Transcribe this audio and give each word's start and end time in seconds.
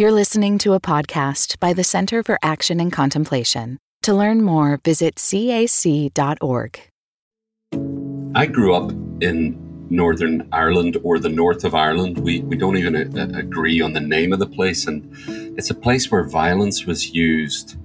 You're 0.00 0.12
listening 0.12 0.58
to 0.58 0.74
a 0.74 0.80
podcast 0.80 1.58
by 1.58 1.72
the 1.72 1.82
Center 1.82 2.22
for 2.22 2.38
Action 2.40 2.78
and 2.78 2.92
Contemplation. 2.92 3.78
To 4.02 4.14
learn 4.14 4.42
more, 4.42 4.78
visit 4.84 5.16
cac.org. 5.16 6.80
I 8.36 8.46
grew 8.46 8.76
up 8.76 8.92
in 9.20 9.58
Northern 9.90 10.48
Ireland 10.52 10.98
or 11.02 11.18
the 11.18 11.28
north 11.28 11.64
of 11.64 11.74
Ireland. 11.74 12.18
We, 12.18 12.42
we 12.42 12.56
don't 12.56 12.76
even 12.76 12.94
a, 12.94 13.20
uh, 13.20 13.26
a 13.26 13.38
agree 13.40 13.80
on 13.80 13.92
the 13.92 14.00
name 14.00 14.32
of 14.32 14.38
the 14.38 14.46
place. 14.46 14.86
And 14.86 15.12
it's 15.58 15.70
a 15.70 15.74
place 15.74 16.12
where 16.12 16.22
violence 16.22 16.86
was 16.86 17.12
used 17.12 17.76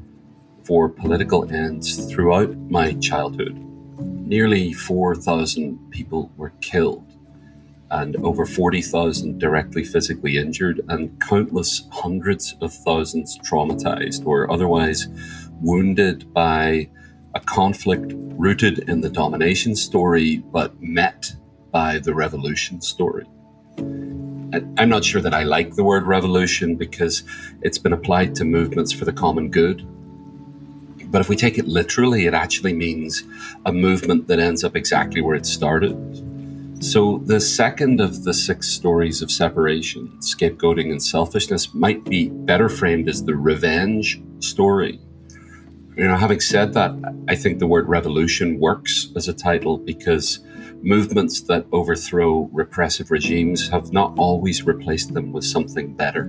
for 0.65 0.89
political 0.89 1.51
ends 1.51 2.05
throughout 2.13 2.55
my 2.69 2.93
childhood. 2.93 3.57
Nearly 3.97 4.71
4,000 4.71 5.89
people 5.89 6.31
were 6.37 6.51
killed 6.61 7.12
and 7.93 8.15
over 8.17 8.43
40,000 8.43 9.39
directly 9.39 9.83
physically 9.83 10.37
injured, 10.37 10.81
and 10.89 11.21
countless 11.21 11.87
hundreds 11.91 12.55
of 12.59 12.73
thousands 12.73 13.37
traumatized 13.39 14.25
or 14.25 14.51
otherwise 14.51 15.07
wounded 15.61 16.33
by 16.33 16.89
a 17.35 17.39
conflict 17.39 18.11
rooted 18.15 18.79
in 18.89 19.01
the 19.01 19.09
domination 19.09 19.75
story 19.75 20.37
but 20.37 20.81
met 20.81 21.35
by 21.71 21.99
the 21.99 22.15
revolution 22.15 22.81
story. 22.81 23.25
I'm 23.77 24.89
not 24.89 25.05
sure 25.05 25.21
that 25.21 25.33
I 25.33 25.43
like 25.43 25.75
the 25.75 25.83
word 25.83 26.03
revolution 26.05 26.75
because 26.75 27.23
it's 27.61 27.77
been 27.77 27.93
applied 27.93 28.33
to 28.35 28.43
movements 28.43 28.91
for 28.91 29.05
the 29.05 29.13
common 29.13 29.51
good. 29.51 29.87
But 31.11 31.21
if 31.21 31.29
we 31.29 31.35
take 31.35 31.59
it 31.59 31.67
literally, 31.67 32.25
it 32.25 32.33
actually 32.33 32.73
means 32.73 33.23
a 33.67 33.71
movement 33.71 34.27
that 34.29 34.39
ends 34.39 34.63
up 34.63 34.75
exactly 34.75 35.21
where 35.21 35.35
it 35.35 35.45
started 35.45 35.93
so, 36.83 37.19
the 37.25 37.39
second 37.39 38.01
of 38.01 38.25
the 38.25 38.33
six 38.33 38.67
stories 38.67 39.21
of 39.21 39.31
separation, 39.31 40.09
scapegoating 40.19 40.91
and 40.91 41.01
selfishness, 41.01 41.73
might 41.73 42.03
be 42.03 42.29
better 42.29 42.67
framed 42.67 43.07
as 43.07 43.23
the 43.23 43.35
revenge 43.35 44.21
story. 44.39 44.99
You 45.95 46.07
know, 46.07 46.17
having 46.17 46.41
said 46.41 46.73
that, 46.73 46.91
I 47.29 47.35
think 47.35 47.59
the 47.59 47.67
word 47.67 47.87
revolution 47.87 48.59
works 48.59 49.13
as 49.15 49.29
a 49.29 49.33
title 49.33 49.77
because 49.77 50.41
movements 50.81 51.41
that 51.43 51.65
overthrow 51.71 52.49
repressive 52.51 53.11
regimes 53.11 53.69
have 53.69 53.93
not 53.93 54.13
always 54.17 54.65
replaced 54.65 55.13
them 55.13 55.31
with 55.31 55.45
something 55.45 55.93
better. 55.95 56.25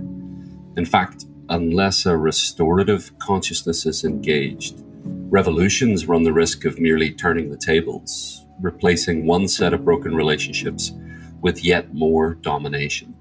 In 0.77 0.84
fact, 0.84 1.27
unless 1.48 2.06
a 2.06 2.16
restorative 2.16 3.10
consciousness 3.19 3.86
is 3.86 4.05
engaged, 4.05 4.84
revolutions 5.05 6.06
run 6.06 6.22
the 6.22 6.32
risk 6.32 6.64
of 6.64 6.78
merely 6.78 7.10
turning 7.10 7.50
the 7.50 7.56
tables, 7.56 8.44
replacing 8.60 9.27
one 9.27 9.48
set 9.48 9.72
of 9.72 9.84
broken 9.84 10.14
relationships 10.14 10.92
with 11.41 11.64
yet 11.64 11.94
more 11.94 12.34
domination. 12.34 13.14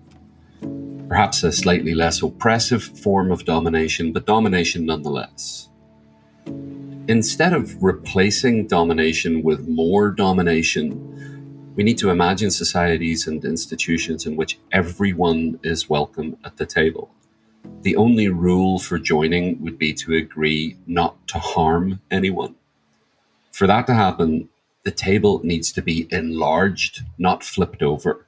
Perhaps 1.09 1.43
a 1.43 1.51
slightly 1.51 1.93
less 1.93 2.21
oppressive 2.21 2.83
form 2.83 3.31
of 3.31 3.45
domination, 3.45 4.13
but 4.13 4.25
domination 4.25 4.85
nonetheless. 4.85 5.69
Instead 7.07 7.53
of 7.53 7.83
replacing 7.83 8.67
domination 8.67 9.43
with 9.43 9.67
more 9.67 10.09
domination, 10.09 11.71
we 11.75 11.83
need 11.83 11.97
to 11.97 12.09
imagine 12.09 12.49
societies 12.51 13.27
and 13.27 13.43
institutions 13.43 14.25
in 14.25 14.35
which 14.35 14.59
everyone 14.71 15.59
is 15.63 15.89
welcome 15.89 16.37
at 16.45 16.57
the 16.57 16.65
table. 16.65 17.09
The 17.81 17.95
only 17.97 18.29
rule 18.29 18.79
for 18.79 18.97
joining 18.97 19.61
would 19.61 19.77
be 19.77 19.93
to 19.95 20.15
agree 20.15 20.77
not 20.87 21.27
to 21.27 21.39
harm 21.39 21.99
anyone. 22.09 22.55
For 23.51 23.67
that 23.67 23.87
to 23.87 23.93
happen, 23.93 24.49
the 24.83 24.91
table 24.91 25.41
needs 25.43 25.71
to 25.71 25.81
be 25.81 26.07
enlarged, 26.11 27.01
not 27.17 27.43
flipped 27.43 27.81
over. 27.81 28.25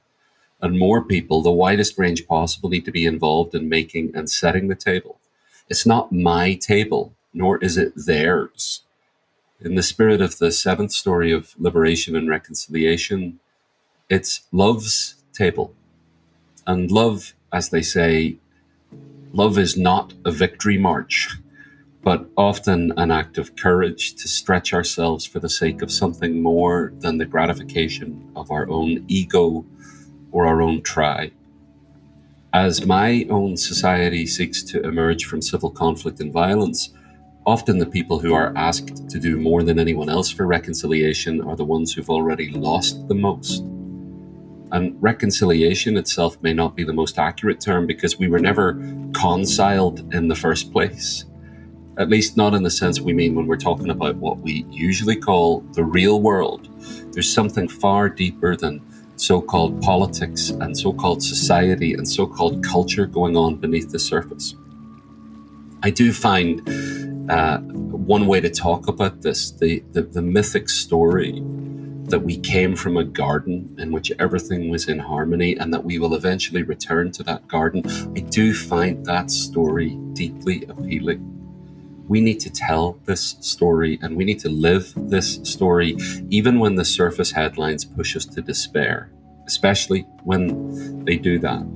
And 0.60 0.78
more 0.78 1.04
people, 1.04 1.42
the 1.42 1.50
widest 1.50 1.98
range 1.98 2.26
possible, 2.26 2.70
need 2.70 2.86
to 2.86 2.90
be 2.90 3.04
involved 3.04 3.54
in 3.54 3.68
making 3.68 4.12
and 4.14 4.30
setting 4.30 4.68
the 4.68 4.74
table. 4.74 5.18
It's 5.68 5.84
not 5.84 6.12
my 6.12 6.54
table, 6.54 7.14
nor 7.34 7.58
is 7.58 7.76
it 7.76 7.92
theirs. 7.94 8.82
In 9.60 9.74
the 9.74 9.82
spirit 9.82 10.20
of 10.20 10.38
the 10.38 10.50
seventh 10.50 10.92
story 10.92 11.30
of 11.30 11.54
liberation 11.58 12.16
and 12.16 12.28
reconciliation, 12.28 13.38
it's 14.08 14.46
love's 14.52 15.16
table. 15.32 15.74
And 16.66 16.90
love, 16.90 17.34
as 17.52 17.68
they 17.68 17.82
say, 17.82 18.36
love 19.32 19.58
is 19.58 19.76
not 19.76 20.14
a 20.24 20.30
victory 20.30 20.78
march 20.78 21.36
but 22.06 22.30
often 22.36 22.92
an 22.98 23.10
act 23.10 23.36
of 23.36 23.56
courage 23.56 24.14
to 24.14 24.28
stretch 24.28 24.72
ourselves 24.72 25.26
for 25.26 25.40
the 25.40 25.48
sake 25.48 25.82
of 25.82 25.90
something 25.90 26.40
more 26.40 26.92
than 27.00 27.18
the 27.18 27.26
gratification 27.26 28.30
of 28.36 28.48
our 28.48 28.68
own 28.70 29.04
ego 29.08 29.66
or 30.30 30.46
our 30.46 30.62
own 30.62 30.80
tribe. 30.82 31.32
As 32.54 32.86
my 32.86 33.26
own 33.28 33.56
society 33.56 34.24
seeks 34.24 34.62
to 34.70 34.80
emerge 34.82 35.24
from 35.24 35.42
civil 35.42 35.68
conflict 35.68 36.20
and 36.20 36.32
violence, 36.32 36.94
often 37.44 37.78
the 37.78 37.86
people 37.86 38.20
who 38.20 38.32
are 38.34 38.56
asked 38.56 39.08
to 39.08 39.18
do 39.18 39.40
more 39.40 39.64
than 39.64 39.80
anyone 39.80 40.08
else 40.08 40.30
for 40.30 40.46
reconciliation 40.46 41.40
are 41.40 41.56
the 41.56 41.64
ones 41.64 41.92
who've 41.92 42.08
already 42.08 42.52
lost 42.52 43.08
the 43.08 43.16
most. 43.16 43.64
And 44.70 44.96
reconciliation 45.02 45.96
itself 45.96 46.40
may 46.40 46.52
not 46.52 46.76
be 46.76 46.84
the 46.84 46.92
most 46.92 47.18
accurate 47.18 47.60
term 47.60 47.84
because 47.84 48.16
we 48.16 48.28
were 48.28 48.38
never 48.38 48.74
conciled 49.12 50.14
in 50.14 50.28
the 50.28 50.36
first 50.36 50.70
place 50.72 51.24
at 51.98 52.08
least 52.08 52.36
not 52.36 52.54
in 52.54 52.62
the 52.62 52.70
sense 52.70 53.00
we 53.00 53.12
mean 53.12 53.34
when 53.34 53.46
we're 53.46 53.56
talking 53.56 53.90
about 53.90 54.16
what 54.16 54.38
we 54.38 54.66
usually 54.70 55.16
call 55.16 55.60
the 55.72 55.84
real 55.84 56.20
world. 56.20 56.68
There's 57.12 57.32
something 57.32 57.68
far 57.68 58.08
deeper 58.08 58.54
than 58.54 58.82
so 59.16 59.40
called 59.40 59.80
politics 59.80 60.50
and 60.50 60.76
so 60.76 60.92
called 60.92 61.22
society 61.22 61.94
and 61.94 62.06
so 62.06 62.26
called 62.26 62.62
culture 62.62 63.06
going 63.06 63.36
on 63.36 63.56
beneath 63.56 63.90
the 63.90 63.98
surface. 63.98 64.54
I 65.82 65.90
do 65.90 66.12
find 66.12 67.30
uh, 67.30 67.58
one 67.60 68.26
way 68.26 68.40
to 68.40 68.50
talk 68.50 68.88
about 68.88 69.22
this 69.22 69.50
the, 69.52 69.82
the, 69.92 70.02
the 70.02 70.22
mythic 70.22 70.68
story 70.68 71.42
that 72.08 72.20
we 72.20 72.38
came 72.38 72.76
from 72.76 72.96
a 72.96 73.04
garden 73.04 73.74
in 73.78 73.90
which 73.90 74.12
everything 74.18 74.68
was 74.68 74.88
in 74.88 74.98
harmony 74.98 75.56
and 75.56 75.72
that 75.74 75.82
we 75.82 75.98
will 75.98 76.14
eventually 76.14 76.62
return 76.62 77.10
to 77.10 77.22
that 77.24 77.48
garden. 77.48 77.82
I 78.16 78.20
do 78.20 78.54
find 78.54 79.04
that 79.06 79.30
story 79.30 79.98
deeply 80.12 80.64
appealing 80.68 81.35
we 82.08 82.20
need 82.20 82.40
to 82.40 82.50
tell 82.50 82.98
this 83.04 83.36
story 83.40 83.98
and 84.02 84.16
we 84.16 84.24
need 84.24 84.38
to 84.40 84.48
live 84.48 84.92
this 84.96 85.40
story, 85.42 85.96
even 86.30 86.58
when 86.58 86.76
the 86.76 86.84
surface 86.84 87.32
headlines 87.32 87.84
push 87.84 88.16
us 88.16 88.24
to 88.24 88.42
despair, 88.42 89.10
especially 89.46 90.02
when 90.22 91.04
they 91.04 91.16
do 91.16 91.38
that. 91.40 91.66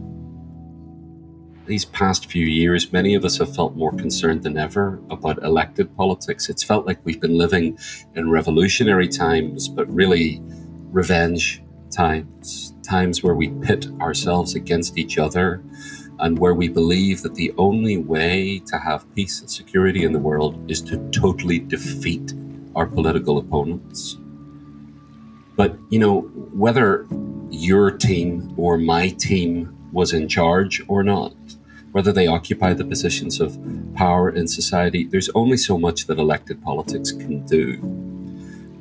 These 1.67 1.85
past 1.85 2.27
few 2.27 2.47
years, 2.47 2.93
many 2.93 3.15
of 3.15 3.25
us 3.25 3.39
have 3.39 3.55
felt 3.55 3.77
more 3.77 3.93
concerned 3.93 4.43
than 4.43 4.59
ever 4.59 5.01
about 5.11 5.43
elected 5.43 5.95
politics. 5.97 6.49
It's 6.49 6.65
felt 6.65 6.87
like 6.87 6.99
we've 7.05 7.21
been 7.21 7.39
living 7.39 7.79
in 8.15 8.31
revolutionary 8.31 9.09
times, 9.09 9.69
but 9.69 9.89
really 9.93 10.41
revenge 10.91 11.63
times, 11.91 12.75
times 12.83 13.23
where 13.23 13.35
we 13.35 13.51
pit 13.63 13.87
ourselves 14.01 14.55
against 14.55 14.99
each 14.99 15.19
other 15.19 15.63
and 16.21 16.39
where 16.39 16.55
we 16.55 16.69
believe 16.69 17.23
that 17.23 17.35
the 17.35 17.53
only 17.57 17.97
way 17.97 18.61
to 18.67 18.79
have 18.79 19.13
peace 19.15 19.41
and 19.41 19.51
security 19.51 20.05
in 20.05 20.13
the 20.13 20.19
world 20.19 20.71
is 20.71 20.81
to 20.83 20.99
totally 21.11 21.59
defeat 21.59 22.35
our 22.77 22.87
political 22.87 23.39
opponents. 23.39 24.17
But, 25.57 25.77
you 25.89 25.99
know, 25.99 26.21
whether 26.53 27.07
your 27.51 27.91
team 27.91 28.55
or 28.57 28.79
my 28.79 29.09
team 29.09 29.77
was 29.93 30.13
in 30.13 30.29
charge 30.29 30.83
or 30.89 31.03
not, 31.03 31.35
whether 31.93 32.13
they 32.13 32.27
occupy 32.27 32.73
the 32.73 32.85
positions 32.85 33.41
of 33.41 33.59
power 33.95 34.31
in 34.31 34.47
society, 34.47 35.05
there's 35.05 35.29
only 35.35 35.57
so 35.57 35.77
much 35.77 36.07
that 36.07 36.19
elected 36.19 36.63
politics 36.63 37.13
can 37.13 37.45
do. 37.47 37.77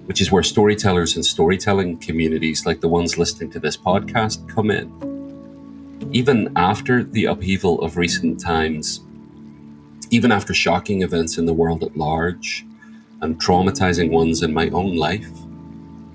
Which 0.05 0.21
is 0.21 0.31
where 0.31 0.43
storytellers 0.43 1.15
and 1.15 1.25
storytelling 1.25 1.97
communities 1.97 2.65
like 2.65 2.81
the 2.81 2.87
ones 2.87 3.17
listening 3.17 3.51
to 3.51 3.59
this 3.59 3.77
podcast 3.77 4.47
come 4.47 4.71
in 4.71 5.18
even 6.11 6.51
after 6.55 7.03
the 7.03 7.25
upheaval 7.25 7.81
of 7.81 7.97
recent 7.97 8.39
times, 8.39 9.01
even 10.09 10.31
after 10.31 10.53
shocking 10.53 11.03
events 11.03 11.37
in 11.37 11.45
the 11.45 11.53
world 11.53 11.83
at 11.83 11.95
large 11.95 12.65
and 13.21 13.39
traumatizing 13.39 14.09
ones 14.09 14.41
in 14.41 14.53
my 14.53 14.69
own 14.69 14.95
life, 14.95 15.29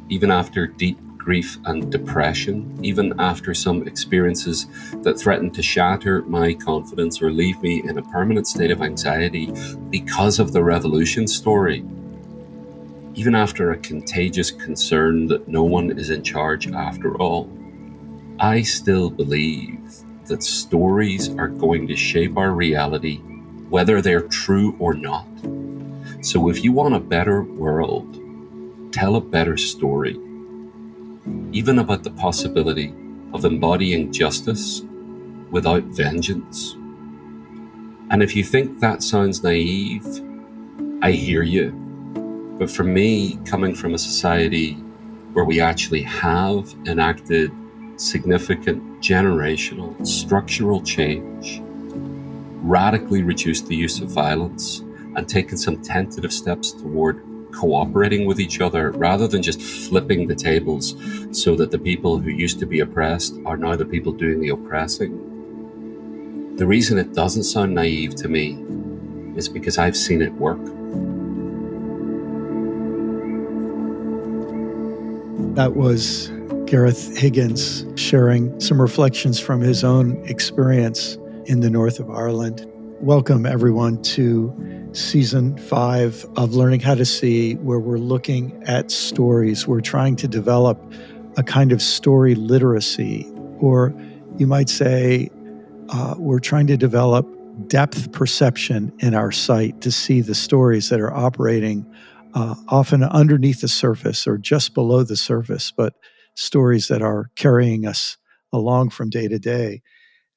even 0.08 0.30
after 0.30 0.66
deep 0.66 0.98
grief 1.16 1.58
and 1.64 1.90
depression, 1.92 2.78
even 2.82 3.18
after 3.18 3.54
some 3.54 3.86
experiences 3.86 4.66
that 5.02 5.18
threatened 5.18 5.54
to 5.54 5.62
shatter 5.62 6.22
my 6.22 6.52
confidence 6.54 7.22
or 7.22 7.30
leave 7.30 7.60
me 7.62 7.82
in 7.84 7.96
a 7.96 8.02
permanent 8.02 8.46
state 8.46 8.70
of 8.70 8.82
anxiety 8.82 9.52
because 9.90 10.38
of 10.38 10.52
the 10.52 10.62
revolution 10.62 11.26
story, 11.26 11.84
even 13.14 13.34
after 13.34 13.70
a 13.70 13.78
contagious 13.78 14.50
concern 14.50 15.28
that 15.28 15.46
no 15.46 15.62
one 15.62 15.96
is 15.96 16.10
in 16.10 16.22
charge 16.22 16.66
after 16.72 17.16
all, 17.16 17.48
I 18.40 18.62
still 18.62 19.10
believe 19.10 19.80
that 20.26 20.42
stories 20.42 21.28
are 21.36 21.48
going 21.48 21.86
to 21.86 21.94
shape 21.94 22.36
our 22.36 22.50
reality, 22.50 23.18
whether 23.68 24.02
they're 24.02 24.28
true 24.28 24.76
or 24.80 24.94
not. 24.94 25.26
So 26.20 26.48
if 26.48 26.64
you 26.64 26.72
want 26.72 26.94
a 26.94 27.00
better 27.00 27.42
world, 27.42 28.20
tell 28.92 29.14
a 29.16 29.20
better 29.20 29.56
story, 29.56 30.18
even 31.52 31.78
about 31.78 32.02
the 32.02 32.10
possibility 32.10 32.92
of 33.32 33.44
embodying 33.44 34.12
justice 34.12 34.82
without 35.50 35.84
vengeance. 35.84 36.72
And 38.10 38.22
if 38.22 38.34
you 38.34 38.42
think 38.42 38.80
that 38.80 39.02
sounds 39.02 39.42
naive, 39.42 40.06
I 41.02 41.12
hear 41.12 41.42
you. 41.42 41.70
But 42.58 42.70
for 42.70 42.84
me, 42.84 43.38
coming 43.44 43.74
from 43.74 43.94
a 43.94 43.98
society 43.98 44.74
where 45.34 45.44
we 45.44 45.60
actually 45.60 46.02
have 46.02 46.74
enacted 46.86 47.52
significant 48.00 49.00
generational 49.00 50.06
structural 50.06 50.82
change, 50.82 51.62
radically 52.62 53.22
reduced 53.22 53.66
the 53.66 53.76
use 53.76 54.00
of 54.00 54.08
violence, 54.08 54.80
and 55.16 55.28
taken 55.28 55.56
some 55.56 55.80
tentative 55.82 56.32
steps 56.32 56.72
toward 56.72 57.22
cooperating 57.52 58.26
with 58.26 58.40
each 58.40 58.60
other 58.60 58.90
rather 58.92 59.28
than 59.28 59.42
just 59.42 59.62
flipping 59.62 60.26
the 60.26 60.34
tables 60.34 60.96
so 61.30 61.54
that 61.54 61.70
the 61.70 61.78
people 61.78 62.18
who 62.18 62.30
used 62.30 62.58
to 62.58 62.66
be 62.66 62.80
oppressed 62.80 63.36
are 63.46 63.56
now 63.56 63.76
the 63.76 63.84
people 63.84 64.12
doing 64.12 64.40
the 64.40 64.48
oppressing. 64.48 65.30
The 66.56 66.66
reason 66.66 66.98
it 66.98 67.14
doesn't 67.14 67.44
sound 67.44 67.74
naive 67.74 68.14
to 68.16 68.28
me 68.28 68.58
is 69.36 69.48
because 69.48 69.78
I've 69.78 69.96
seen 69.96 70.22
it 70.22 70.32
work. 70.32 70.64
That 75.54 75.74
was 75.76 76.30
Gareth 76.74 77.16
Higgins 77.16 77.86
sharing 77.94 78.58
some 78.58 78.82
reflections 78.82 79.38
from 79.38 79.60
his 79.60 79.84
own 79.84 80.20
experience 80.28 81.16
in 81.44 81.60
the 81.60 81.70
north 81.70 82.00
of 82.00 82.10
Ireland. 82.10 82.66
Welcome, 83.00 83.46
everyone, 83.46 84.02
to 84.02 84.52
season 84.90 85.56
five 85.56 86.26
of 86.36 86.56
Learning 86.56 86.80
How 86.80 86.96
to 86.96 87.04
See, 87.04 87.54
where 87.58 87.78
we're 87.78 87.98
looking 87.98 88.60
at 88.66 88.90
stories. 88.90 89.68
We're 89.68 89.82
trying 89.82 90.16
to 90.16 90.26
develop 90.26 90.82
a 91.36 91.44
kind 91.44 91.70
of 91.70 91.80
story 91.80 92.34
literacy, 92.34 93.24
or 93.60 93.94
you 94.38 94.48
might 94.48 94.68
say, 94.68 95.30
uh, 95.90 96.16
we're 96.18 96.40
trying 96.40 96.66
to 96.66 96.76
develop 96.76 97.24
depth 97.68 98.10
perception 98.10 98.92
in 98.98 99.14
our 99.14 99.30
sight 99.30 99.80
to 99.82 99.92
see 99.92 100.22
the 100.22 100.34
stories 100.34 100.88
that 100.88 100.98
are 100.98 101.14
operating 101.14 101.86
uh, 102.34 102.56
often 102.66 103.04
underneath 103.04 103.60
the 103.60 103.68
surface 103.68 104.26
or 104.26 104.36
just 104.36 104.74
below 104.74 105.04
the 105.04 105.16
surface, 105.16 105.70
but 105.70 105.94
stories 106.34 106.88
that 106.88 107.02
are 107.02 107.30
carrying 107.36 107.86
us 107.86 108.16
along 108.52 108.90
from 108.90 109.10
day 109.10 109.28
to 109.28 109.38
day. 109.38 109.82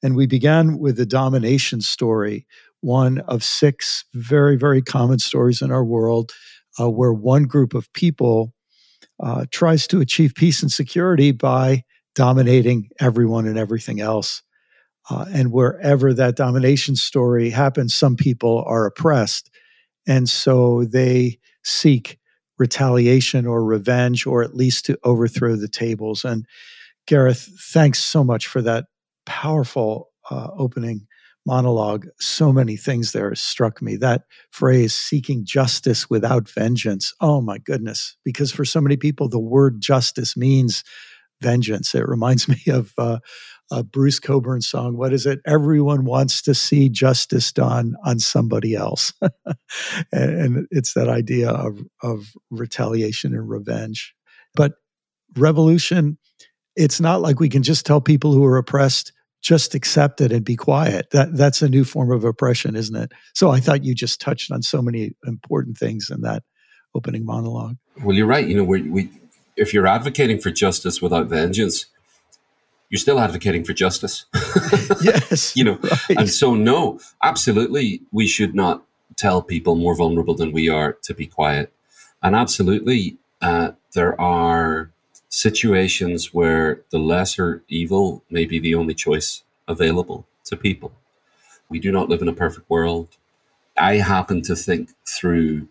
And 0.02 0.14
we 0.14 0.26
began 0.26 0.78
with 0.78 0.96
the 0.96 1.06
domination 1.06 1.80
story, 1.80 2.46
one 2.80 3.18
of 3.20 3.42
six 3.42 4.04
very, 4.14 4.56
very 4.56 4.82
common 4.82 5.18
stories 5.18 5.62
in 5.62 5.72
our 5.72 5.84
world 5.84 6.32
uh, 6.78 6.88
where 6.88 7.12
one 7.12 7.44
group 7.44 7.74
of 7.74 7.92
people 7.92 8.52
uh, 9.20 9.46
tries 9.50 9.86
to 9.88 10.00
achieve 10.00 10.34
peace 10.34 10.62
and 10.62 10.70
security 10.70 11.32
by 11.32 11.82
dominating 12.14 12.88
everyone 13.00 13.46
and 13.46 13.58
everything 13.58 14.00
else. 14.00 14.42
Uh, 15.10 15.24
and 15.32 15.52
wherever 15.52 16.12
that 16.12 16.36
domination 16.36 16.94
story 16.94 17.50
happens, 17.50 17.94
some 17.94 18.14
people 18.14 18.62
are 18.66 18.86
oppressed. 18.86 19.50
And 20.06 20.28
so 20.28 20.84
they 20.84 21.38
seek 21.64 22.18
retaliation 22.58 23.46
or 23.46 23.64
revenge, 23.64 24.26
or 24.26 24.42
at 24.42 24.54
least 24.54 24.86
to 24.86 24.98
overthrow 25.04 25.56
the 25.56 25.68
tables. 25.68 26.24
And 26.24 26.46
Gareth, 27.06 27.48
thanks 27.72 28.00
so 28.00 28.22
much 28.22 28.46
for 28.46 28.62
that 28.62 28.86
powerful 29.26 30.10
uh, 30.30 30.48
opening 30.56 31.06
monologue, 31.46 32.06
so 32.20 32.52
many 32.52 32.76
things 32.76 33.12
there 33.12 33.34
struck 33.34 33.80
me. 33.80 33.96
That 33.96 34.24
phrase, 34.50 34.92
seeking 34.92 35.46
justice 35.46 36.10
without 36.10 36.48
vengeance. 36.50 37.14
Oh 37.22 37.40
my 37.40 37.56
goodness. 37.56 38.16
Because 38.22 38.52
for 38.52 38.66
so 38.66 38.82
many 38.82 38.98
people, 38.98 39.30
the 39.30 39.38
word 39.38 39.80
justice 39.80 40.36
means 40.36 40.84
vengeance. 41.40 41.94
It 41.94 42.06
reminds 42.06 42.48
me 42.48 42.60
of 42.68 42.92
uh, 42.98 43.18
a 43.70 43.82
Bruce 43.82 44.18
Cockburn 44.18 44.60
song. 44.62 44.96
What 44.96 45.12
is 45.12 45.26
it? 45.26 45.40
Everyone 45.46 46.04
wants 46.04 46.42
to 46.42 46.54
see 46.54 46.88
justice 46.88 47.52
done 47.52 47.94
on 48.04 48.18
somebody 48.18 48.74
else. 48.74 49.12
and 50.12 50.66
it's 50.70 50.94
that 50.94 51.08
idea 51.08 51.50
of, 51.50 51.78
of 52.02 52.32
retaliation 52.50 53.34
and 53.34 53.48
revenge. 53.48 54.14
But 54.54 54.74
revolution, 55.36 56.18
it's 56.76 57.00
not 57.00 57.20
like 57.20 57.40
we 57.40 57.48
can 57.48 57.62
just 57.62 57.84
tell 57.84 58.00
people 58.00 58.32
who 58.32 58.44
are 58.44 58.56
oppressed, 58.56 59.12
just 59.42 59.74
accept 59.74 60.20
it 60.20 60.32
and 60.32 60.44
be 60.44 60.56
quiet. 60.56 61.10
That 61.12 61.36
that's 61.36 61.62
a 61.62 61.68
new 61.68 61.84
form 61.84 62.10
of 62.10 62.24
oppression, 62.24 62.74
isn't 62.74 62.96
it? 62.96 63.12
So 63.34 63.50
I 63.50 63.60
thought 63.60 63.84
you 63.84 63.94
just 63.94 64.20
touched 64.20 64.50
on 64.50 64.62
so 64.62 64.80
many 64.80 65.12
important 65.26 65.76
things 65.76 66.08
in 66.10 66.22
that 66.22 66.42
opening 66.94 67.24
monologue. 67.24 67.76
Well, 68.02 68.16
you're 68.16 68.26
right. 68.26 68.46
You 68.46 68.56
know, 68.56 68.64
we, 68.64 68.82
we 68.82 69.10
if 69.56 69.74
you're 69.74 69.86
advocating 69.86 70.38
for 70.38 70.50
justice 70.50 71.02
without 71.02 71.26
vengeance, 71.26 71.86
you're 72.90 72.98
still 72.98 73.20
advocating 73.20 73.64
for 73.64 73.72
justice. 73.72 74.24
yes. 75.02 75.56
you 75.56 75.64
know, 75.64 75.78
right. 75.82 76.18
and 76.18 76.30
so 76.30 76.54
no, 76.54 77.00
absolutely, 77.22 78.02
we 78.12 78.26
should 78.26 78.54
not 78.54 78.82
tell 79.16 79.42
people 79.42 79.74
more 79.74 79.94
vulnerable 79.94 80.34
than 80.34 80.52
we 80.52 80.68
are 80.68 80.92
to 81.02 81.14
be 81.14 81.26
quiet. 81.26 81.72
And 82.22 82.34
absolutely, 82.34 83.16
uh, 83.40 83.72
there 83.94 84.18
are 84.20 84.90
situations 85.28 86.32
where 86.32 86.82
the 86.90 86.98
lesser 86.98 87.62
evil 87.68 88.22
may 88.30 88.44
be 88.44 88.58
the 88.58 88.74
only 88.74 88.94
choice 88.94 89.42
available 89.66 90.26
to 90.44 90.56
people. 90.56 90.92
We 91.68 91.78
do 91.78 91.92
not 91.92 92.08
live 92.08 92.22
in 92.22 92.28
a 92.28 92.32
perfect 92.32 92.68
world. 92.70 93.08
I 93.76 93.96
happen 93.96 94.42
to 94.42 94.56
think 94.56 94.90
through 95.06 95.68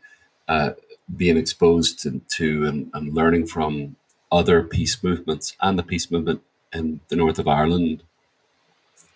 uh, 0.48 0.72
being 1.16 1.38
exposed 1.38 2.00
to, 2.04 2.22
to 2.30 2.66
and, 2.66 2.92
and, 2.94 3.14
learning 3.14 3.48
from 3.48 3.96
other 4.32 4.62
peace 4.62 5.02
movements 5.04 5.56
and 5.62 5.78
the 5.78 5.84
peace 5.84 6.12
movement 6.12 6.42
in 6.78 7.02
the 7.10 7.16
north 7.16 7.40
of 7.40 7.48
Ireland 7.48 8.04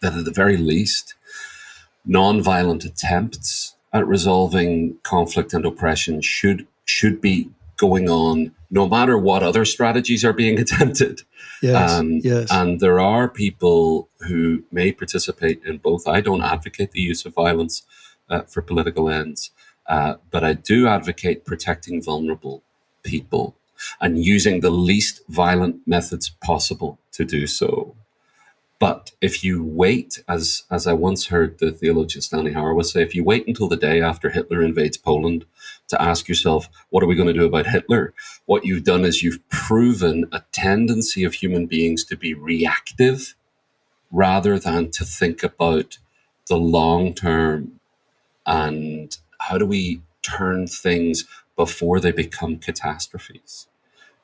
that 0.02 0.16
at 0.16 0.26
the 0.26 0.32
very 0.32 0.58
least, 0.58 1.14
non-violent 2.06 2.84
attempts 2.84 3.76
at 3.94 4.08
resolving 4.08 4.98
conflict 5.04 5.54
and 5.54 5.66
oppression 5.66 6.22
should 6.22 6.68
should 6.86 7.22
be 7.22 7.50
going 7.78 8.10
on 8.10 8.52
no 8.70 8.88
matter 8.88 9.18
what 9.18 9.44
other 9.44 9.66
strategies 9.66 10.24
are 10.24 10.34
being 10.34 10.60
attempted. 10.64 11.22
Yes, 11.62 11.92
um, 11.92 12.20
yes. 12.24 12.48
And 12.52 12.80
there 12.80 13.00
are 13.00 13.28
people 13.28 14.10
who 14.28 14.64
may 14.72 14.92
participate 14.92 15.62
in 15.64 15.78
both. 15.78 16.08
I 16.08 16.22
don't 16.22 16.42
advocate 16.42 16.92
the 16.92 17.02
use 17.02 17.26
of 17.26 17.34
violence 17.34 17.84
uh, 18.30 18.42
for 18.44 18.62
political 18.62 19.10
ends, 19.10 19.52
uh, 19.88 20.16
but 20.32 20.44
I 20.44 20.54
do 20.54 20.88
advocate 20.88 21.46
protecting 21.46 22.02
vulnerable 22.02 22.64
people 23.04 23.56
and 24.00 24.24
using 24.24 24.60
the 24.60 24.70
least 24.70 25.22
violent 25.30 25.86
methods 25.88 26.30
possible 26.42 27.00
to 27.14 27.26
do 27.26 27.48
so. 27.48 27.96
But 28.82 29.12
if 29.22 29.44
you 29.44 29.64
wait, 29.64 30.24
as 30.28 30.64
as 30.72 30.88
I 30.88 30.94
once 30.94 31.28
heard 31.28 31.60
the 31.60 31.72
theologian 31.72 32.24
Stanley 32.24 32.54
Hauerwas 32.54 32.86
say, 32.86 33.04
if 33.04 33.14
you 33.14 33.24
wait 33.24 33.48
until 33.48 33.68
the 33.68 33.78
day 33.78 34.02
after 34.02 34.32
Hitler 34.32 34.64
invades 34.64 34.98
Poland 34.98 35.46
to 35.90 36.02
ask 36.02 36.28
yourself, 36.28 36.68
what 36.90 37.04
are 37.04 37.06
we 37.06 37.14
going 37.14 37.28
to 37.28 37.40
do 37.42 37.46
about 37.46 37.68
Hitler? 37.68 38.12
What 38.48 38.66
you've 38.66 38.84
done 38.84 39.06
is 39.06 39.22
you've 39.22 39.48
proven 39.50 40.28
a 40.32 40.42
tendency 40.52 41.24
of 41.24 41.36
human 41.36 41.68
beings 41.68 42.04
to 42.06 42.18
be 42.18 42.34
reactive 42.34 43.36
rather 44.12 44.58
than 44.58 44.90
to 44.92 45.06
think 45.06 45.44
about 45.44 46.00
the 46.48 46.58
long 46.58 47.14
term 47.14 47.80
and 48.48 49.16
how 49.42 49.60
do 49.60 49.66
we 49.68 50.02
turn 50.24 50.66
things 50.66 51.26
before 51.56 52.00
they 52.00 52.12
become 52.12 52.58
catastrophes 52.58 53.68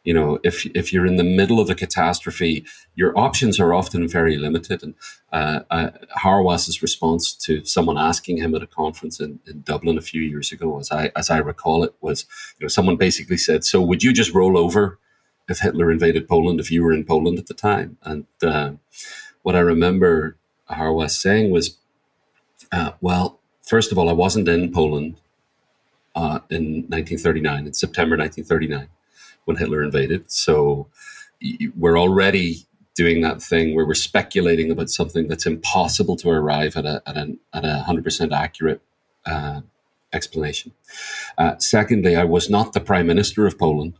you 0.07 0.13
know, 0.13 0.39
if 0.41 0.65
if 0.67 0.93
you're 0.93 1.05
in 1.05 1.17
the 1.17 1.31
middle 1.39 1.59
of 1.59 1.69
a 1.69 1.75
catastrophe, 1.75 2.63
your 2.95 3.11
options 3.19 3.59
are 3.59 3.73
often 3.73 4.07
very 4.07 4.37
limited. 4.37 4.81
And 4.81 4.95
uh, 5.33 5.59
uh, 5.69 5.89
Hauerwas's 6.17 6.81
response 6.81 7.33
to 7.45 7.65
someone 7.65 7.97
asking 7.97 8.37
him 8.37 8.55
at 8.55 8.63
a 8.63 8.67
conference 8.67 9.19
in, 9.19 9.41
in 9.45 9.63
Dublin 9.63 9.97
a 9.97 10.01
few 10.01 10.21
years 10.21 10.53
ago, 10.53 10.79
as 10.79 10.93
I 10.93 11.11
as 11.17 11.29
I 11.29 11.39
recall 11.39 11.83
it, 11.83 11.93
was 11.99 12.25
you 12.57 12.63
know 12.63 12.69
someone 12.69 12.95
basically 12.95 13.35
said, 13.35 13.65
"So 13.65 13.81
would 13.81 14.01
you 14.01 14.13
just 14.13 14.33
roll 14.33 14.57
over 14.57 14.97
if 15.49 15.59
Hitler 15.59 15.91
invaded 15.91 16.29
Poland 16.29 16.61
if 16.61 16.71
you 16.71 16.83
were 16.85 16.93
in 16.93 17.03
Poland 17.03 17.37
at 17.37 17.47
the 17.47 17.53
time?" 17.53 17.97
And 18.01 18.27
uh, 18.41 18.71
what 19.43 19.57
I 19.57 19.59
remember 19.59 20.37
Hauerwas 20.69 21.19
saying 21.21 21.51
was, 21.51 21.79
uh, 22.71 22.91
"Well, 23.01 23.41
first 23.61 23.91
of 23.91 23.97
all, 23.97 24.07
I 24.07 24.13
wasn't 24.13 24.47
in 24.47 24.71
Poland." 24.71 25.19
Uh, 26.15 26.39
in 26.49 26.87
1939, 26.89 27.67
in 27.67 27.73
September 27.73 28.17
1939 28.17 28.89
when 29.47 29.57
Hitler 29.57 29.83
invaded. 29.83 30.29
So 30.31 30.87
we're 31.75 31.99
already 31.99 32.65
doing 32.95 33.21
that 33.21 33.41
thing 33.41 33.75
where 33.75 33.85
we're 33.85 33.93
speculating 33.93 34.71
about 34.71 34.89
something 34.89 35.27
that's 35.27 35.45
impossible 35.45 36.15
to 36.17 36.29
arrive 36.29 36.75
at 36.75 36.85
a 36.85 37.01
at 37.05 37.15
at 37.53 37.65
a 37.65 37.79
hundred 37.83 38.03
percent 38.03 38.33
accurate 38.33 38.81
uh, 39.25 39.61
explanation. 40.13 40.73
Uh, 41.37 41.57
secondly, 41.59 42.15
I 42.15 42.23
was 42.25 42.49
not 42.49 42.73
the 42.73 42.81
prime 42.81 43.07
minister 43.07 43.45
of 43.45 43.57
Poland, 43.57 43.93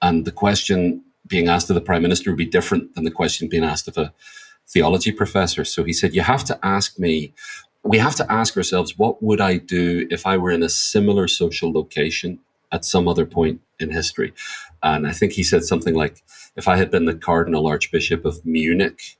and 0.00 0.24
the 0.24 0.32
question 0.32 1.02
being 1.26 1.48
asked 1.48 1.68
of 1.70 1.74
the 1.74 1.80
prime 1.80 2.02
minister 2.02 2.30
would 2.30 2.38
be 2.38 2.46
different 2.46 2.94
than 2.94 3.04
the 3.04 3.10
question 3.10 3.48
being 3.48 3.64
asked 3.64 3.88
of 3.88 3.98
a 3.98 4.14
theology 4.68 5.12
professor. 5.12 5.64
So 5.64 5.84
he 5.84 5.92
said, 5.92 6.14
"You 6.14 6.22
have 6.22 6.44
to 6.44 6.58
ask 6.62 6.98
me." 6.98 7.34
We 7.84 7.98
have 7.98 8.16
to 8.16 8.32
ask 8.32 8.56
ourselves, 8.56 8.98
what 8.98 9.22
would 9.22 9.40
I 9.40 9.58
do 9.58 10.08
if 10.10 10.26
I 10.26 10.36
were 10.38 10.50
in 10.50 10.64
a 10.64 10.68
similar 10.68 11.28
social 11.28 11.72
location 11.72 12.40
at 12.72 12.84
some 12.84 13.08
other 13.08 13.26
point 13.26 13.60
in 13.78 13.90
history? 13.90 14.32
And 14.82 15.06
I 15.06 15.12
think 15.12 15.32
he 15.32 15.42
said 15.42 15.64
something 15.64 15.94
like, 15.94 16.22
if 16.56 16.68
I 16.68 16.76
had 16.76 16.90
been 16.90 17.04
the 17.04 17.14
Cardinal 17.14 17.66
Archbishop 17.66 18.24
of 18.24 18.44
Munich 18.44 19.16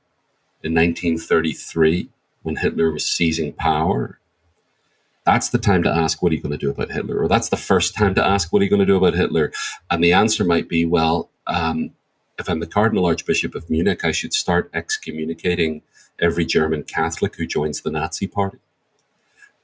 in 0.63 0.73
1933, 0.73 2.09
when 2.43 2.57
Hitler 2.57 2.91
was 2.91 3.05
seizing 3.05 3.53
power, 3.53 4.19
that's 5.25 5.49
the 5.49 5.57
time 5.57 5.83
to 5.83 5.89
ask, 5.89 6.21
what 6.21 6.31
are 6.31 6.35
you 6.35 6.41
going 6.41 6.53
to 6.53 6.57
do 6.57 6.69
about 6.69 6.91
Hitler? 6.91 7.21
Or 7.21 7.27
that's 7.27 7.49
the 7.49 7.57
first 7.57 7.93
time 7.95 8.15
to 8.15 8.25
ask, 8.25 8.53
what 8.53 8.61
are 8.61 8.63
you 8.63 8.69
going 8.69 8.79
to 8.79 8.85
do 8.85 8.95
about 8.95 9.13
Hitler? 9.13 9.51
And 9.91 10.01
the 10.01 10.13
answer 10.13 10.45
might 10.45 10.69
be, 10.69 10.85
well, 10.85 11.29
um, 11.47 11.91
if 12.39 12.49
I'm 12.49 12.61
the 12.61 12.67
Cardinal 12.67 13.05
Archbishop 13.05 13.53
of 13.53 13.69
Munich, 13.69 14.05
I 14.05 14.11
should 14.11 14.33
start 14.33 14.69
excommunicating 14.73 15.81
every 16.19 16.45
German 16.45 16.83
Catholic 16.83 17.35
who 17.35 17.45
joins 17.45 17.81
the 17.81 17.91
Nazi 17.91 18.27
Party. 18.27 18.59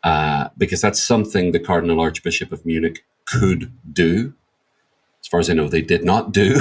Uh, 0.03 0.49
because 0.57 0.81
that's 0.81 1.01
something 1.01 1.53
the 1.53 1.59
Cardinal 1.59 2.01
Archbishop 2.01 2.51
of 2.51 2.65
Munich 2.65 3.05
could 3.25 3.71
do. 3.91 4.33
As 5.21 5.27
far 5.27 5.39
as 5.39 5.49
I 5.49 5.53
know, 5.53 5.69
they 5.69 5.81
did 5.81 6.03
not 6.03 6.31
do. 6.31 6.59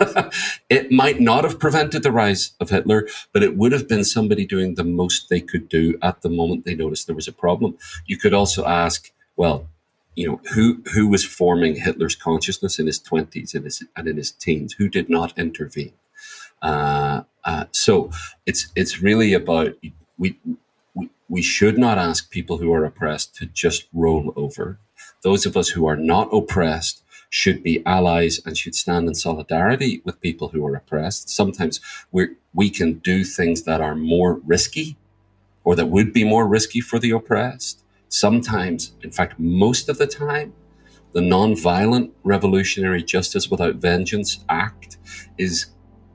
it 0.70 0.90
might 0.90 1.20
not 1.20 1.44
have 1.44 1.58
prevented 1.58 2.02
the 2.02 2.10
rise 2.10 2.52
of 2.58 2.70
Hitler, 2.70 3.06
but 3.32 3.42
it 3.42 3.56
would 3.56 3.72
have 3.72 3.88
been 3.88 4.04
somebody 4.04 4.46
doing 4.46 4.74
the 4.74 4.84
most 4.84 5.28
they 5.28 5.40
could 5.40 5.68
do 5.68 5.98
at 6.02 6.22
the 6.22 6.30
moment 6.30 6.64
they 6.64 6.74
noticed 6.74 7.06
there 7.06 7.14
was 7.14 7.28
a 7.28 7.32
problem. 7.32 7.76
You 8.06 8.16
could 8.16 8.32
also 8.32 8.64
ask, 8.64 9.12
well, 9.36 9.68
you 10.16 10.26
know, 10.26 10.40
who 10.54 10.82
who 10.92 11.08
was 11.08 11.24
forming 11.24 11.76
Hitler's 11.76 12.16
consciousness 12.16 12.78
in 12.78 12.86
his 12.86 12.98
twenties 12.98 13.54
and 13.54 13.64
his 13.64 13.82
and 13.96 14.08
in 14.08 14.16
his 14.16 14.32
teens? 14.32 14.74
Who 14.74 14.88
did 14.88 15.08
not 15.08 15.38
intervene? 15.38 15.92
Uh, 16.62 17.22
uh, 17.44 17.66
so 17.72 18.10
it's 18.46 18.68
it's 18.74 19.00
really 19.00 19.32
about 19.32 19.74
we, 20.18 20.38
we 20.94 21.08
we 21.28 21.42
should 21.42 21.78
not 21.78 21.96
ask 21.96 22.30
people 22.30 22.58
who 22.58 22.72
are 22.72 22.84
oppressed 22.84 23.36
to 23.36 23.46
just 23.46 23.86
roll 23.92 24.32
over. 24.36 24.78
Those 25.22 25.46
of 25.46 25.56
us 25.56 25.68
who 25.68 25.86
are 25.86 25.96
not 25.96 26.28
oppressed 26.32 27.02
should 27.28 27.62
be 27.62 27.84
allies 27.86 28.40
and 28.44 28.58
should 28.58 28.74
stand 28.74 29.06
in 29.06 29.14
solidarity 29.14 30.02
with 30.04 30.20
people 30.20 30.48
who 30.48 30.66
are 30.66 30.74
oppressed. 30.74 31.30
Sometimes 31.30 31.80
we 32.10 32.28
we 32.52 32.70
can 32.70 32.94
do 32.94 33.22
things 33.22 33.62
that 33.62 33.80
are 33.80 33.94
more 33.94 34.40
risky 34.44 34.96
or 35.62 35.76
that 35.76 35.86
would 35.86 36.12
be 36.12 36.24
more 36.24 36.48
risky 36.48 36.80
for 36.80 36.98
the 36.98 37.12
oppressed. 37.12 37.84
Sometimes, 38.08 38.92
in 39.02 39.12
fact, 39.12 39.38
most 39.38 39.88
of 39.88 39.98
the 39.98 40.06
time, 40.06 40.52
the 41.12 41.20
non-violent 41.20 42.12
revolutionary 42.24 43.02
justice 43.02 43.48
without 43.48 43.76
vengeance 43.76 44.44
act 44.48 44.96
is 45.38 45.66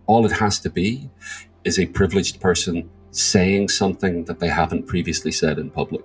all 0.05 0.25
it 0.25 0.31
has 0.33 0.59
to 0.59 0.69
be 0.69 1.09
is 1.63 1.79
a 1.79 1.85
privileged 1.85 2.41
person 2.41 2.89
saying 3.11 3.69
something 3.69 4.25
that 4.25 4.39
they 4.39 4.49
haven't 4.49 4.87
previously 4.87 5.31
said 5.31 5.57
in 5.57 5.69
public. 5.69 6.03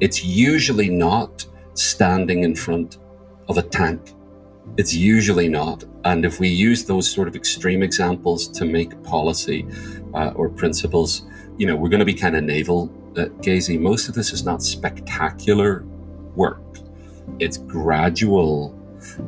It's 0.00 0.24
usually 0.24 0.88
not 0.88 1.44
standing 1.78 2.42
in 2.42 2.54
front 2.54 2.98
of 3.48 3.58
a 3.58 3.62
tank. 3.62 4.14
It's 4.76 4.94
usually 4.94 5.48
not. 5.48 5.84
And 6.04 6.24
if 6.24 6.40
we 6.40 6.48
use 6.48 6.84
those 6.84 7.10
sort 7.10 7.28
of 7.28 7.36
extreme 7.36 7.82
examples 7.82 8.48
to 8.48 8.64
make 8.64 9.02
policy 9.02 9.66
uh, 10.14 10.32
or 10.34 10.48
principles, 10.48 11.24
you 11.56 11.66
know, 11.66 11.76
we're 11.76 11.88
going 11.88 12.00
to 12.00 12.06
be 12.06 12.14
kind 12.14 12.36
of 12.36 12.44
navel 12.44 12.92
uh, 13.16 13.26
gazing. 13.42 13.82
Most 13.82 14.08
of 14.08 14.14
this 14.14 14.32
is 14.32 14.44
not 14.44 14.62
spectacular 14.62 15.84
work, 16.34 16.62
it's 17.38 17.58
gradual. 17.58 18.74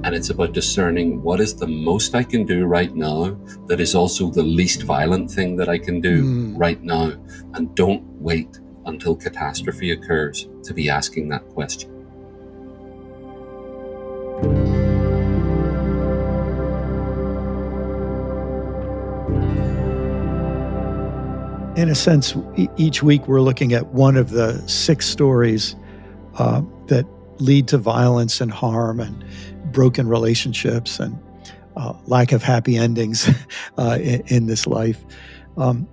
And 0.03 0.15
it's 0.15 0.31
about 0.31 0.53
discerning 0.53 1.23
what 1.23 1.41
is 1.41 1.55
the 1.55 1.67
most 1.67 2.15
I 2.17 2.25
can 2.25 2.45
do 2.45 2.67
right 2.67 2.95
now 2.95 3.39
that 3.67 3.81
is 3.81 3.95
also 3.95 4.29
the 4.29 4.43
least 4.43 4.83
violent 4.83 5.31
thing 5.31 5.57
that 5.57 5.69
I 5.69 5.79
can 5.79 6.01
do 6.01 6.25
mm. 6.25 6.59
right 6.59 6.83
now. 6.83 7.13
And 7.55 7.73
don't 7.77 8.03
wait 8.21 8.59
until 8.87 9.15
catastrophe 9.15 9.93
occurs 9.93 10.49
to 10.65 10.75
be 10.75 10.91
asking 10.91 11.29
that 11.29 11.49
question. 11.49 12.00
In 21.81 21.89
a 21.89 21.95
sense, 21.95 22.37
each 22.77 23.03
week 23.03 23.27
we're 23.27 23.41
looking 23.41 23.73
at 23.73 23.87
one 23.95 24.19
of 24.19 24.33
the 24.33 24.59
six 24.69 25.07
stories 25.07 25.75
uh, 26.35 26.61
that 26.89 27.07
lead 27.39 27.69
to 27.69 27.79
violence 27.79 28.43
and 28.43 28.51
harm 28.51 29.01
and 29.01 29.25
broken 29.73 30.07
relationships 30.07 31.01
and 31.01 31.19
uh, 31.79 31.95
lack 32.05 32.33
of 32.33 32.43
happy 32.43 32.77
endings 32.77 33.31
uh, 33.79 33.97
in, 33.99 34.23
in, 34.27 34.47
this 34.47 34.67
life. 34.67 35.03
Um, 35.57 35.89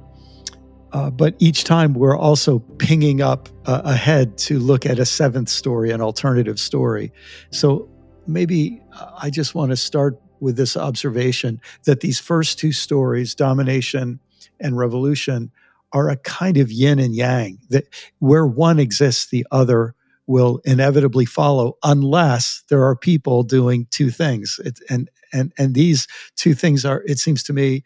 uh, 0.92 1.10
but 1.10 1.36
each 1.40 1.64
time 1.64 1.94
we're 1.94 2.18
also 2.18 2.60
pinging 2.60 3.22
up 3.22 3.48
uh, 3.66 3.82
ahead 3.86 4.38
to 4.40 4.60
look 4.60 4.86
at 4.86 5.00
a 5.00 5.06
seventh 5.06 5.48
story, 5.48 5.92
an 5.92 6.02
alternative 6.02 6.60
story. 6.60 7.14
So 7.52 7.88
maybe 8.28 8.82
uh, 8.92 9.12
I 9.22 9.30
just 9.30 9.56
want 9.56 9.72
to 9.72 9.78
start 9.78 10.20
with 10.42 10.58
this 10.58 10.76
observation 10.76 11.62
that 11.86 12.02
these 12.02 12.20
first 12.20 12.60
two 12.60 12.74
stories, 12.74 13.34
domination 13.34 14.20
and 14.60 14.78
revolution, 14.78 15.50
are 15.94 16.10
a 16.10 16.18
kind 16.18 16.58
of 16.58 16.72
yin 16.72 17.00
and 17.00 17.16
yang, 17.16 17.60
that 17.70 17.86
where 18.20 18.46
one 18.46 18.80
exists, 18.80 19.30
the 19.30 19.46
other 19.52 19.96
will 20.28 20.60
inevitably 20.66 21.26
follow 21.26 21.78
unless 21.84 22.64
there 22.70 22.84
are 22.84 22.96
people 22.96 23.44
doing 23.44 23.88
two 23.90 24.12
things. 24.12 24.60
It, 24.64 24.80
and 24.90 25.10
and 25.34 25.54
and 25.58 25.74
these 25.74 26.08
two 26.36 26.54
things 26.54 26.86
are, 26.86 27.04
it 27.06 27.20
seems 27.20 27.44
to 27.44 27.54
me, 27.54 27.84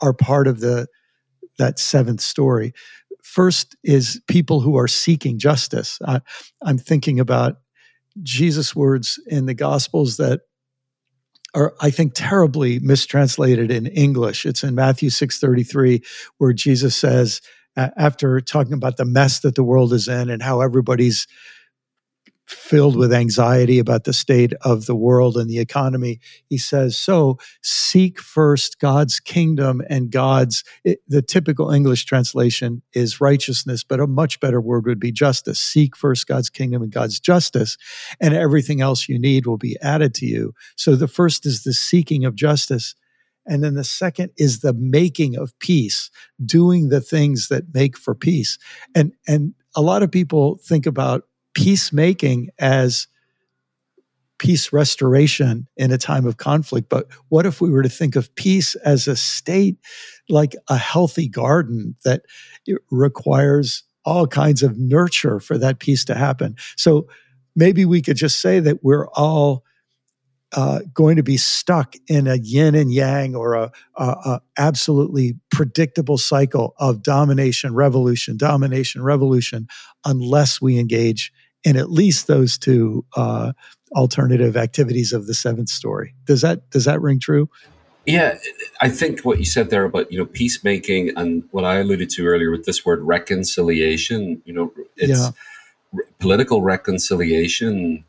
are 0.00 0.14
part 0.14 0.46
of 0.46 0.60
the 0.60 0.86
that 1.58 1.78
seventh 1.78 2.20
story. 2.20 2.72
First 3.22 3.76
is 3.84 4.20
people 4.26 4.60
who 4.60 4.76
are 4.76 4.88
seeking 4.88 5.38
justice. 5.38 5.98
I'm 6.62 6.78
thinking 6.78 7.20
about 7.20 7.56
Jesus' 8.22 8.74
words 8.74 9.20
in 9.26 9.46
the 9.46 9.54
Gospels 9.54 10.16
that 10.16 10.40
are, 11.54 11.74
I 11.80 11.90
think, 11.90 12.12
terribly 12.14 12.78
mistranslated 12.78 13.70
in 13.70 13.86
English. 13.86 14.46
It's 14.46 14.62
in 14.62 14.74
Matthew 14.74 15.10
6:33, 15.10 16.02
where 16.38 16.52
Jesus 16.52 16.96
says, 16.96 17.40
after 17.76 18.40
talking 18.40 18.74
about 18.74 18.98
the 18.98 19.04
mess 19.04 19.40
that 19.40 19.54
the 19.54 19.64
world 19.64 19.92
is 19.92 20.06
in 20.06 20.28
and 20.28 20.42
how 20.42 20.60
everybody's 20.60 21.26
filled 22.46 22.96
with 22.96 23.12
anxiety 23.12 23.78
about 23.78 24.04
the 24.04 24.12
state 24.12 24.52
of 24.62 24.86
the 24.86 24.94
world 24.94 25.36
and 25.36 25.48
the 25.48 25.58
economy. 25.58 26.20
He 26.48 26.58
says, 26.58 26.96
So 26.96 27.38
seek 27.62 28.20
first 28.20 28.78
God's 28.78 29.20
kingdom 29.20 29.80
and 29.88 30.10
God's, 30.10 30.64
it, 30.84 31.00
the 31.06 31.22
typical 31.22 31.70
English 31.70 32.04
translation 32.04 32.82
is 32.94 33.20
righteousness, 33.20 33.84
but 33.84 34.00
a 34.00 34.06
much 34.06 34.40
better 34.40 34.60
word 34.60 34.86
would 34.86 35.00
be 35.00 35.12
justice. 35.12 35.60
Seek 35.60 35.96
first 35.96 36.26
God's 36.26 36.50
kingdom 36.50 36.82
and 36.82 36.92
God's 36.92 37.20
justice, 37.20 37.76
and 38.20 38.34
everything 38.34 38.80
else 38.80 39.08
you 39.08 39.18
need 39.18 39.46
will 39.46 39.58
be 39.58 39.78
added 39.80 40.14
to 40.14 40.26
you. 40.26 40.52
So 40.76 40.96
the 40.96 41.08
first 41.08 41.46
is 41.46 41.62
the 41.62 41.72
seeking 41.72 42.24
of 42.24 42.34
justice. 42.34 42.94
And 43.44 43.64
then 43.64 43.74
the 43.74 43.84
second 43.84 44.30
is 44.36 44.60
the 44.60 44.72
making 44.72 45.36
of 45.36 45.58
peace, 45.58 46.10
doing 46.44 46.90
the 46.90 47.00
things 47.00 47.48
that 47.48 47.74
make 47.74 47.98
for 47.98 48.14
peace. 48.14 48.56
And, 48.94 49.12
and 49.26 49.54
a 49.74 49.82
lot 49.82 50.02
of 50.02 50.12
people 50.12 50.58
think 50.62 50.86
about 50.86 51.24
peacemaking 51.54 52.50
as 52.58 53.06
peace 54.42 54.72
restoration 54.72 55.68
in 55.76 55.92
a 55.92 55.98
time 55.98 56.26
of 56.26 56.36
conflict. 56.36 56.88
But 56.88 57.06
what 57.28 57.46
if 57.46 57.60
we 57.60 57.70
were 57.70 57.84
to 57.84 57.88
think 57.88 58.16
of 58.16 58.34
peace 58.34 58.74
as 58.76 59.06
a 59.06 59.14
state 59.14 59.76
like 60.28 60.56
a 60.68 60.76
healthy 60.76 61.28
garden 61.28 61.94
that 62.04 62.22
requires 62.90 63.84
all 64.04 64.26
kinds 64.26 64.64
of 64.64 64.76
nurture 64.76 65.38
for 65.38 65.56
that 65.58 65.78
peace 65.78 66.04
to 66.06 66.16
happen? 66.16 66.56
So 66.76 67.06
maybe 67.54 67.84
we 67.84 68.02
could 68.02 68.16
just 68.16 68.40
say 68.40 68.58
that 68.58 68.82
we're 68.82 69.06
all 69.10 69.62
uh, 70.54 70.80
going 70.92 71.16
to 71.16 71.22
be 71.22 71.36
stuck 71.36 71.94
in 72.08 72.26
a 72.26 72.34
yin 72.34 72.74
and 72.74 72.92
yang 72.92 73.34
or 73.34 73.54
a, 73.54 73.70
a, 73.96 74.04
a, 74.04 74.40
absolutely 74.58 75.34
predictable 75.50 76.18
cycle 76.18 76.74
of 76.78 77.02
domination, 77.02 77.74
revolution, 77.74 78.36
domination, 78.36 79.02
revolution, 79.02 79.66
unless 80.04 80.60
we 80.60 80.78
engage 80.78 81.32
in 81.64 81.76
at 81.76 81.90
least 81.90 82.26
those 82.26 82.58
two 82.58 83.04
uh, 83.16 83.52
alternative 83.94 84.56
activities 84.56 85.12
of 85.12 85.26
the 85.26 85.34
seventh 85.34 85.68
story. 85.68 86.14
Does 86.26 86.40
that 86.42 86.68
does 86.70 86.84
that 86.84 87.00
ring 87.00 87.20
true? 87.20 87.48
Yeah, 88.04 88.36
I 88.80 88.88
think 88.88 89.20
what 89.20 89.38
you 89.38 89.44
said 89.44 89.70
there 89.70 89.84
about 89.84 90.10
you 90.10 90.18
know 90.18 90.26
peacemaking 90.26 91.12
and 91.16 91.44
what 91.52 91.64
I 91.64 91.76
alluded 91.76 92.10
to 92.10 92.26
earlier 92.26 92.50
with 92.50 92.64
this 92.64 92.84
word 92.84 93.00
reconciliation. 93.02 94.42
You 94.44 94.52
know, 94.54 94.72
it's 94.96 95.20
yeah. 95.20 95.30
r- 95.94 96.06
political 96.18 96.62
reconciliation 96.62 98.04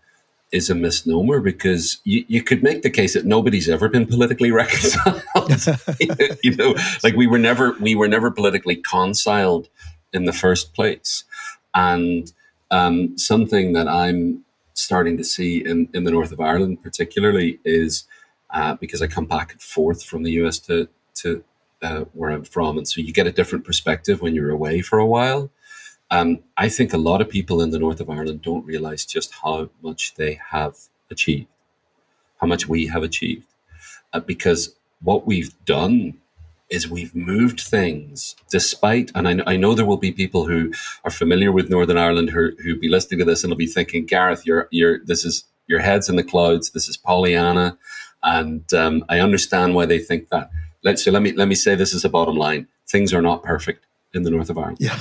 is 0.52 0.70
a 0.70 0.76
misnomer 0.76 1.40
because 1.40 2.00
you, 2.06 2.24
you 2.28 2.42
could 2.44 2.64
make 2.64 2.84
the 2.84 2.90
case 2.90 3.14
that 3.16 3.26
nobody's 3.26 3.68
ever 3.68 3.90
been 3.90 4.06
politically 4.06 4.52
reconciled. 4.52 5.22
you 6.44 6.56
know, 6.56 6.76
like 7.04 7.16
we 7.16 7.28
were 7.28 7.40
never 7.40 7.74
we 7.74 7.94
were 7.94 8.08
never 8.08 8.32
politically 8.32 8.78
conciled 8.78 9.70
in 10.12 10.26
the 10.26 10.34
first 10.34 10.74
place, 10.74 11.24
and 11.76 12.32
um, 12.74 13.16
something 13.20 13.74
that 13.74 13.88
I'm 13.88 14.44
starting 14.74 15.16
to 15.18 15.24
see 15.24 15.64
in, 15.64 15.90
in 15.94 16.06
the 16.06 16.12
north 16.12 16.32
of 16.32 16.40
Ireland, 16.40 16.82
particularly, 16.82 17.60
is 17.64 18.06
uh, 18.50 18.74
because 18.76 19.00
I 19.00 19.08
come 19.08 19.28
back 19.28 19.52
and 19.52 19.62
forth 19.62 20.04
from 20.04 20.24
the 20.24 20.32
US 20.44 20.58
to, 20.62 20.90
to 21.22 21.44
uh, 21.84 22.06
where 22.14 22.32
I'm 22.32 22.44
from. 22.44 22.80
And 22.80 22.88
so 22.88 23.00
you 23.00 23.14
get 23.14 23.28
a 23.28 23.32
different 23.32 23.64
perspective 23.64 24.22
when 24.22 24.34
you're 24.34 24.50
away 24.50 24.82
for 24.82 24.98
a 24.98 25.06
while. 25.06 25.52
Um, 26.10 26.40
I 26.58 26.68
think 26.68 26.94
a 26.94 26.98
lot 26.98 27.22
of 27.22 27.30
people 27.30 27.62
in 27.62 27.70
the 27.70 27.80
north 27.80 28.00
of 28.00 28.10
Ireland 28.10 28.42
don't 28.42 28.66
realize 28.66 29.06
just 29.06 29.36
how 29.44 29.70
much 29.84 30.16
they 30.16 30.40
have 30.50 30.76
achieved, 31.12 31.50
how 32.42 32.48
much 32.48 32.68
we 32.68 32.88
have 32.88 33.04
achieved. 33.04 33.46
Uh, 34.12 34.20
because 34.20 34.76
what 35.02 35.28
we've 35.28 35.54
done 35.66 36.16
is 36.74 36.90
we've 36.90 37.16
moved 37.16 37.62
things 37.62 38.36
despite, 38.50 39.12
and 39.14 39.28
I, 39.28 39.54
I, 39.54 39.58
know 39.58 39.74
there 39.74 39.86
will 39.86 39.98
be 39.98 40.12
people 40.12 40.48
who 40.48 40.72
are 41.04 41.12
familiar 41.12 41.52
with 41.52 41.70
Northern 41.70 41.98
Ireland 41.98 42.32
who 42.32 42.52
who 42.64 42.78
be 42.78 42.90
listening 42.90 43.20
to 43.20 43.26
this 43.26 43.44
and 43.44 43.52
will 43.52 43.58
be 43.58 43.68
thinking, 43.68 44.06
Gareth, 44.06 44.46
you're 44.46 44.68
you're 44.72 45.00
this 45.06 45.24
is 45.24 45.46
your 45.68 45.80
head's 45.80 46.10
in 46.10 46.16
the 46.16 46.24
clouds. 46.24 46.72
This 46.72 46.90
is 46.90 46.98
Pollyanna, 46.98 47.78
and 48.24 48.74
um, 48.74 49.06
I 49.08 49.20
understand 49.20 49.76
why 49.76 49.86
they 49.86 50.00
think 50.00 50.30
that. 50.30 50.50
Let's 50.84 51.04
so 51.04 51.12
let 51.12 51.22
me 51.22 51.32
let 51.32 51.48
me 51.48 51.56
say 51.56 51.76
this 51.76 51.94
is 51.94 52.04
a 52.04 52.10
bottom 52.10 52.36
line. 52.36 52.68
Things 52.88 53.14
are 53.14 53.22
not 53.22 53.44
perfect 53.44 53.86
in 54.14 54.24
the 54.24 54.32
north 54.32 54.50
of 54.50 54.58
Ireland. 54.58 54.78
Yeah. 54.80 55.00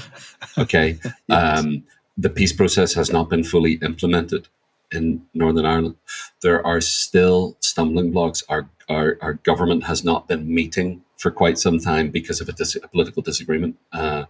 okay. 0.58 0.98
yes. 1.26 1.58
um, 1.64 1.84
the 2.16 2.30
peace 2.30 2.52
process 2.52 2.92
has 2.94 3.10
not 3.10 3.30
been 3.30 3.44
fully 3.44 3.74
implemented 3.82 4.48
in 4.92 5.24
Northern 5.34 5.66
Ireland. 5.66 5.96
There 6.42 6.64
are 6.66 6.80
still 6.80 7.56
stumbling 7.60 8.12
blocks. 8.12 8.42
Our, 8.48 8.68
our, 8.88 9.18
our 9.20 9.34
government 9.34 9.84
has 9.84 10.04
not 10.04 10.28
been 10.28 10.52
meeting 10.52 11.02
for 11.16 11.30
quite 11.30 11.58
some 11.58 11.78
time 11.78 12.10
because 12.10 12.40
of 12.40 12.48
a, 12.48 12.52
dis- 12.52 12.76
a 12.76 12.88
political 12.88 13.22
disagreement 13.22 13.76
uh, 13.92 14.24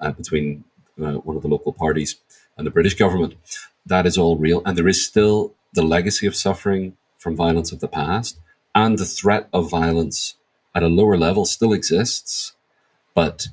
uh, 0.00 0.12
between 0.12 0.64
uh, 1.02 1.14
one 1.14 1.36
of 1.36 1.42
the 1.42 1.48
local 1.48 1.72
parties 1.72 2.16
and 2.56 2.66
the 2.66 2.70
British 2.70 2.94
government. 2.94 3.34
That 3.86 4.06
is 4.06 4.16
all 4.16 4.36
real. 4.36 4.62
And 4.64 4.76
there 4.76 4.88
is 4.88 5.04
still 5.04 5.54
the 5.72 5.82
legacy 5.82 6.26
of 6.26 6.36
suffering 6.36 6.96
from 7.18 7.36
violence 7.36 7.72
of 7.72 7.80
the 7.80 7.88
past. 7.88 8.38
And 8.74 8.98
the 8.98 9.04
threat 9.04 9.48
of 9.52 9.70
violence 9.70 10.36
at 10.74 10.82
a 10.82 10.88
lower 10.88 11.16
level 11.16 11.44
still 11.44 11.72
exists. 11.72 12.54
But 13.14 13.48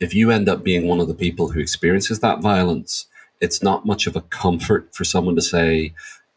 if 0.00 0.14
you 0.14 0.30
end 0.30 0.48
up 0.48 0.62
being 0.62 0.86
one 0.86 1.00
of 1.00 1.08
the 1.08 1.14
people 1.14 1.50
who 1.50 1.60
experiences 1.60 2.20
that 2.20 2.40
violence, 2.40 3.06
it's 3.40 3.62
not 3.62 3.86
much 3.86 4.06
of 4.06 4.16
a 4.16 4.20
comfort 4.22 4.94
for 4.94 5.04
someone 5.04 5.36
to 5.36 5.42
say, 5.42 5.94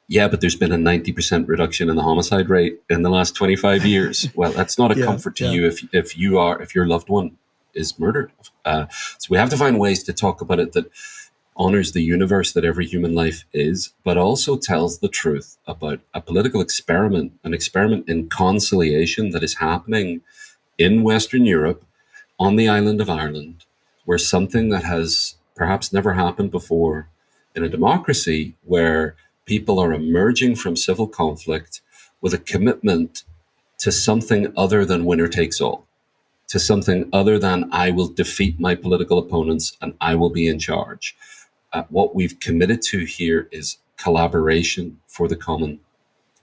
yeah, 0.08 0.28
but 0.28 0.42
there's 0.42 0.56
been 0.56 0.72
a 0.72 0.78
90% 0.78 1.48
reduction 1.48 1.90
in 1.90 1.96
the 1.96 2.02
homicide 2.04 2.50
rate 2.50 2.82
in 2.90 3.02
the 3.02 3.10
last 3.10 3.36
25 3.36 3.86
years. 3.86 4.28
well, 4.36 4.52
that's 4.52 4.78
not 4.78 4.92
a 4.92 5.00
yeah, 5.00 5.06
comfort 5.06 5.36
to 5.38 5.46
yeah. 5.46 5.52
you 5.52 5.68
if, 5.68 5.94
if 5.94 6.18
you 6.18 6.38
are, 6.38 6.62
if 6.62 6.76
your 6.76 6.86
loved 6.86 7.10
one 7.10 7.38
is 7.74 7.98
murdered. 7.98 8.32
Uh, 8.66 8.88
so 8.90 9.28
we 9.30 9.38
have 9.38 9.50
to 9.50 9.58
find 9.58 9.80
ways 9.80 10.04
to 10.04 10.14
talk 10.14 10.42
about 10.42 10.60
it 10.60 10.74
that 10.74 10.92
honors 11.56 11.92
the 11.92 12.02
universe 12.02 12.54
that 12.54 12.66
every 12.66 12.86
human 12.86 13.14
life 13.14 13.46
is, 13.54 13.94
but 14.04 14.18
also 14.18 14.58
tells 14.58 15.00
the 15.00 15.08
truth 15.08 15.58
about 15.68 16.00
a 16.14 16.22
political 16.22 16.62
experiment, 16.62 17.32
an 17.44 17.54
experiment 17.54 18.08
in 18.10 18.30
conciliation 18.30 19.32
that 19.32 19.44
is 19.44 19.56
happening 19.56 20.22
in 20.78 21.04
Western 21.04 21.46
Europe 21.46 21.86
on 22.40 22.56
the 22.56 22.68
island 22.68 23.00
of 23.00 23.10
Ireland, 23.10 23.66
where 24.06 24.18
something 24.18 24.70
that 24.70 24.84
has 24.84 25.36
perhaps 25.56 25.94
never 25.94 26.14
happened 26.14 26.52
before 26.52 27.10
in 27.56 27.64
a 27.64 27.70
democracy 27.70 28.56
where 28.64 29.16
people 29.46 29.80
are 29.80 29.94
emerging 29.94 30.56
from 30.56 30.76
civil 30.76 31.08
conflict 31.08 31.82
with 32.22 32.34
a 32.34 32.38
commitment 32.38 33.24
to 33.80 33.92
something 33.92 34.54
other 34.56 34.86
than 34.86 35.06
winner 35.06 35.28
takes 35.28 35.60
all, 35.60 35.88
to 36.48 36.60
something 36.60 37.10
other 37.12 37.40
than 37.40 37.68
I 37.72 37.92
will 37.92 38.08
defeat 38.08 38.60
my 38.60 38.76
political 38.76 39.18
opponents 39.18 39.76
and 39.82 39.96
I 40.00 40.16
will 40.16 40.30
be 40.30 40.48
in 40.48 40.60
charge. 40.60 41.16
Uh, 41.74 41.84
what 41.90 42.14
we've 42.14 42.40
committed 42.40 42.82
to 42.84 43.06
here 43.06 43.48
is 43.52 43.78
collaboration 43.98 45.00
for 45.08 45.28
the 45.28 45.36
common 45.36 45.80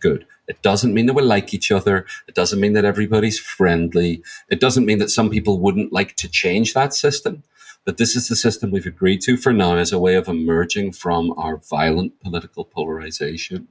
good. 0.00 0.26
It 0.46 0.62
doesn't 0.62 0.94
mean 0.94 1.06
that 1.06 1.14
we 1.14 1.22
like 1.22 1.52
each 1.52 1.70
other. 1.70 2.06
It 2.26 2.34
doesn't 2.34 2.60
mean 2.60 2.72
that 2.72 2.84
everybody's 2.84 3.38
friendly. 3.38 4.22
It 4.48 4.60
doesn't 4.60 4.86
mean 4.86 4.98
that 4.98 5.10
some 5.10 5.28
people 5.28 5.58
wouldn't 5.58 5.92
like 5.92 6.16
to 6.16 6.28
change 6.28 6.74
that 6.74 6.94
system. 6.94 7.42
But 7.84 7.96
this 7.96 8.16
is 8.16 8.28
the 8.28 8.36
system 8.36 8.70
we've 8.70 8.86
agreed 8.86 9.22
to 9.22 9.36
for 9.36 9.52
now 9.52 9.76
as 9.76 9.92
a 9.92 9.98
way 9.98 10.14
of 10.14 10.28
emerging 10.28 10.92
from 10.92 11.32
our 11.38 11.56
violent 11.56 12.20
political 12.20 12.64
polarization. 12.64 13.68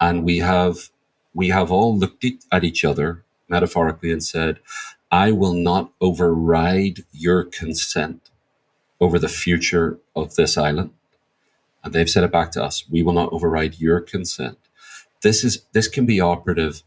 And 0.00 0.24
we 0.24 0.38
have 0.38 0.90
we 1.34 1.48
have 1.48 1.70
all 1.70 1.96
looked 1.96 2.24
at 2.50 2.64
each 2.64 2.84
other 2.84 3.24
metaphorically 3.48 4.10
and 4.10 4.24
said, 4.24 4.58
I 5.10 5.32
will 5.32 5.52
not 5.52 5.92
override 6.00 7.04
your 7.12 7.44
consent 7.44 8.30
over 9.00 9.18
the 9.18 9.28
future 9.28 9.98
of 10.14 10.34
this 10.34 10.56
island. 10.56 10.90
And 11.84 11.92
they've 11.92 12.10
said 12.10 12.24
it 12.24 12.32
back 12.32 12.50
to 12.52 12.64
us. 12.64 12.84
We 12.90 13.02
will 13.02 13.12
not 13.12 13.32
override 13.32 13.78
your 13.78 14.00
consent 14.00 14.58
this 15.22 15.44
is 15.44 15.62
this 15.72 15.88
can 15.88 16.06
be 16.06 16.20
operative 16.20 16.82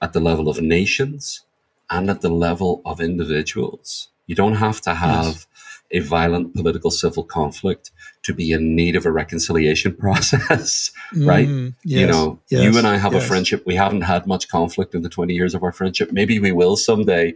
at 0.00 0.12
the 0.12 0.20
level 0.20 0.48
of 0.48 0.60
nations 0.60 1.44
and 1.90 2.08
at 2.08 2.20
the 2.20 2.28
level 2.28 2.80
of 2.84 3.00
individuals. 3.00 4.08
You 4.26 4.34
don't 4.34 4.56
have 4.56 4.80
to 4.82 4.94
have 4.94 5.24
yes. 5.24 5.46
A 5.92 6.00
violent 6.00 6.54
political 6.54 6.90
civil 6.90 7.24
conflict 7.24 7.90
to 8.22 8.32
be 8.32 8.52
in 8.52 8.76
need 8.76 8.96
of 8.96 9.06
a 9.06 9.12
reconciliation 9.12 9.94
process, 9.96 10.90
right? 11.16 11.48
Mm, 11.48 11.74
yes, 11.84 12.00
you 12.00 12.06
know, 12.06 12.40
yes, 12.50 12.62
you 12.62 12.78
and 12.78 12.86
I 12.86 12.96
have 12.96 13.14
a 13.14 13.20
friendship. 13.20 13.64
We 13.66 13.74
haven't 13.74 14.02
had 14.02 14.26
much 14.26 14.48
conflict 14.48 14.94
in 14.94 15.02
the 15.02 15.08
20 15.08 15.34
years 15.34 15.54
of 15.54 15.62
our 15.62 15.72
friendship. 15.72 16.12
Maybe 16.12 16.38
we 16.38 16.52
will 16.52 16.76
someday 16.76 17.34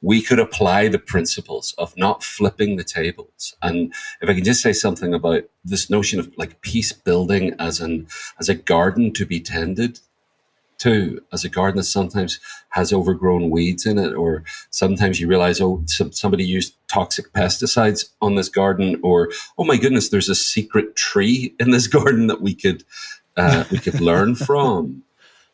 we 0.00 0.22
could 0.22 0.38
apply 0.38 0.88
the 0.88 0.98
principles 0.98 1.74
of 1.76 1.96
not 1.96 2.22
flipping 2.22 2.76
the 2.76 2.84
tables. 2.84 3.54
And 3.62 3.92
if 4.20 4.28
I 4.28 4.34
can 4.34 4.44
just 4.44 4.62
say 4.62 4.72
something 4.72 5.12
about 5.12 5.44
this 5.64 5.90
notion 5.90 6.20
of 6.20 6.32
like 6.36 6.60
peace 6.60 6.92
building 6.92 7.54
as 7.58 7.80
an 7.80 8.06
as 8.38 8.48
a 8.48 8.54
garden 8.54 9.12
to 9.14 9.26
be 9.26 9.40
tended 9.40 10.00
to, 10.78 11.20
as 11.32 11.44
a 11.44 11.48
garden 11.48 11.76
that 11.76 11.84
sometimes 11.84 12.38
has 12.70 12.92
overgrown 12.92 13.50
weeds 13.50 13.86
in 13.86 13.98
it, 13.98 14.14
or 14.14 14.44
sometimes 14.70 15.20
you 15.20 15.26
realize, 15.26 15.60
oh, 15.60 15.82
some, 15.86 16.12
somebody 16.12 16.44
used 16.44 16.74
toxic 16.88 17.32
pesticides 17.32 18.10
on 18.20 18.34
this 18.34 18.48
garden, 18.48 18.98
or 19.02 19.30
oh 19.56 19.64
my 19.64 19.76
goodness, 19.76 20.08
there's 20.08 20.28
a 20.28 20.34
secret 20.34 20.96
tree 20.96 21.54
in 21.58 21.70
this 21.70 21.86
garden 21.98 22.26
that 22.28 22.40
we 22.40 22.54
could 22.54 22.84
uh, 23.36 23.64
we 23.70 23.78
could 23.78 24.00
learn 24.00 24.34
from. 24.48 25.02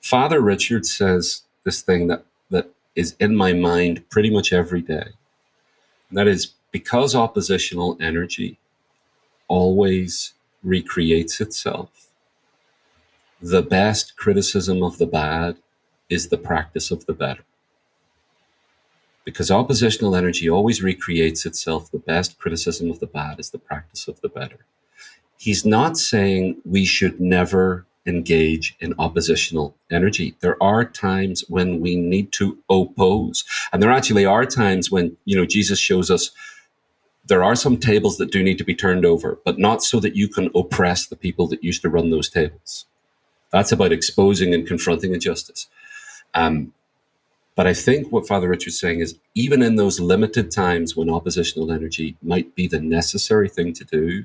Father 0.01 0.41
Richard 0.41 0.87
says 0.87 1.43
this 1.65 1.83
thing 1.83 2.09
that 2.09 2.25
that 2.51 2.71
is 2.95 3.17
in 3.19 3.37
my 3.37 3.53
mind 3.53 4.09
pretty 4.11 4.31
much 4.31 4.53
every 4.53 4.83
day. 4.83 5.09
And 6.09 6.19
that 6.19 6.29
is 6.29 6.53
because 6.71 7.15
oppositional 7.15 7.97
energy 8.01 8.59
always 9.49 10.33
recreates 10.63 11.41
itself, 11.41 12.04
the 13.45 13.61
best 13.61 14.17
criticism 14.17 14.83
of 14.83 14.97
the 14.97 15.07
bad 15.07 15.59
is 16.09 16.29
the 16.29 16.39
practice 16.39 16.91
of 16.91 17.05
the 17.05 17.13
better. 17.13 17.45
Because 19.23 19.51
oppositional 19.51 20.17
energy 20.17 20.49
always 20.49 20.83
recreates 20.83 21.45
itself, 21.45 21.91
the 21.91 21.99
best 21.99 22.39
criticism 22.39 22.91
of 22.91 23.01
the 23.01 23.07
bad 23.07 23.39
is 23.39 23.51
the 23.51 23.59
practice 23.59 24.09
of 24.09 24.19
the 24.23 24.31
better. 24.31 24.65
He's 25.37 25.67
not 25.67 25.99
saying 25.99 26.57
we 26.65 26.87
should 26.87 27.21
never 27.21 27.85
engage 28.07 28.77
in 28.81 28.95
oppositional 28.99 29.77
energy. 29.91 30.37
There 30.41 30.57
are 30.63 30.87
times 30.87 31.45
when 31.47 31.81
we 31.81 31.97
need 31.97 32.33
to 32.33 32.57
oppose. 32.71 33.45
And 33.75 33.83
there 33.83 33.93
actually 33.93 34.25
are 34.25 34.47
times 34.47 34.91
when, 34.91 35.19
you 35.27 35.37
know, 35.37 35.45
Jesus 35.45 35.79
shows 35.79 36.11
us 36.11 36.31
there 37.27 37.45
are 37.45 37.57
some 37.57 37.77
tables 37.77 38.17
that 38.17 38.33
do 38.33 38.43
need 38.43 38.57
to 38.57 38.65
be 38.65 38.75
turned 38.75 39.05
over, 39.05 39.39
but 39.45 39.59
not 39.59 39.83
so 39.83 40.01
that 40.01 40.17
you 40.17 40.29
can 40.29 40.51
oppress 40.55 41.07
the 41.07 41.17
people 41.17 41.47
that 41.49 41.63
used 41.63 41.83
to 41.83 41.91
run 41.91 42.09
those 42.09 42.31
tables. 42.31 42.87
That's 43.55 43.71
about 43.71 43.93
exposing 43.93 44.53
and 44.53 44.67
confronting 44.67 45.15
injustice. 45.15 45.69
Um, 46.35 46.73
but 47.55 47.69
I 47.69 47.73
think 47.73 48.11
what 48.11 48.27
Father 48.27 48.49
Richard's 48.49 48.81
saying 48.81 48.99
is 48.99 49.17
even 49.37 49.63
in 49.63 49.77
those 49.77 50.01
limited 50.01 50.51
times 50.51 50.97
when 50.97 51.09
oppositional 51.09 51.71
energy 51.71 52.17
might 52.21 52.57
be 52.57 52.67
the 52.67 52.81
necessary 52.81 53.49
thing 53.49 53.73
to 53.75 53.85
do, 53.85 54.25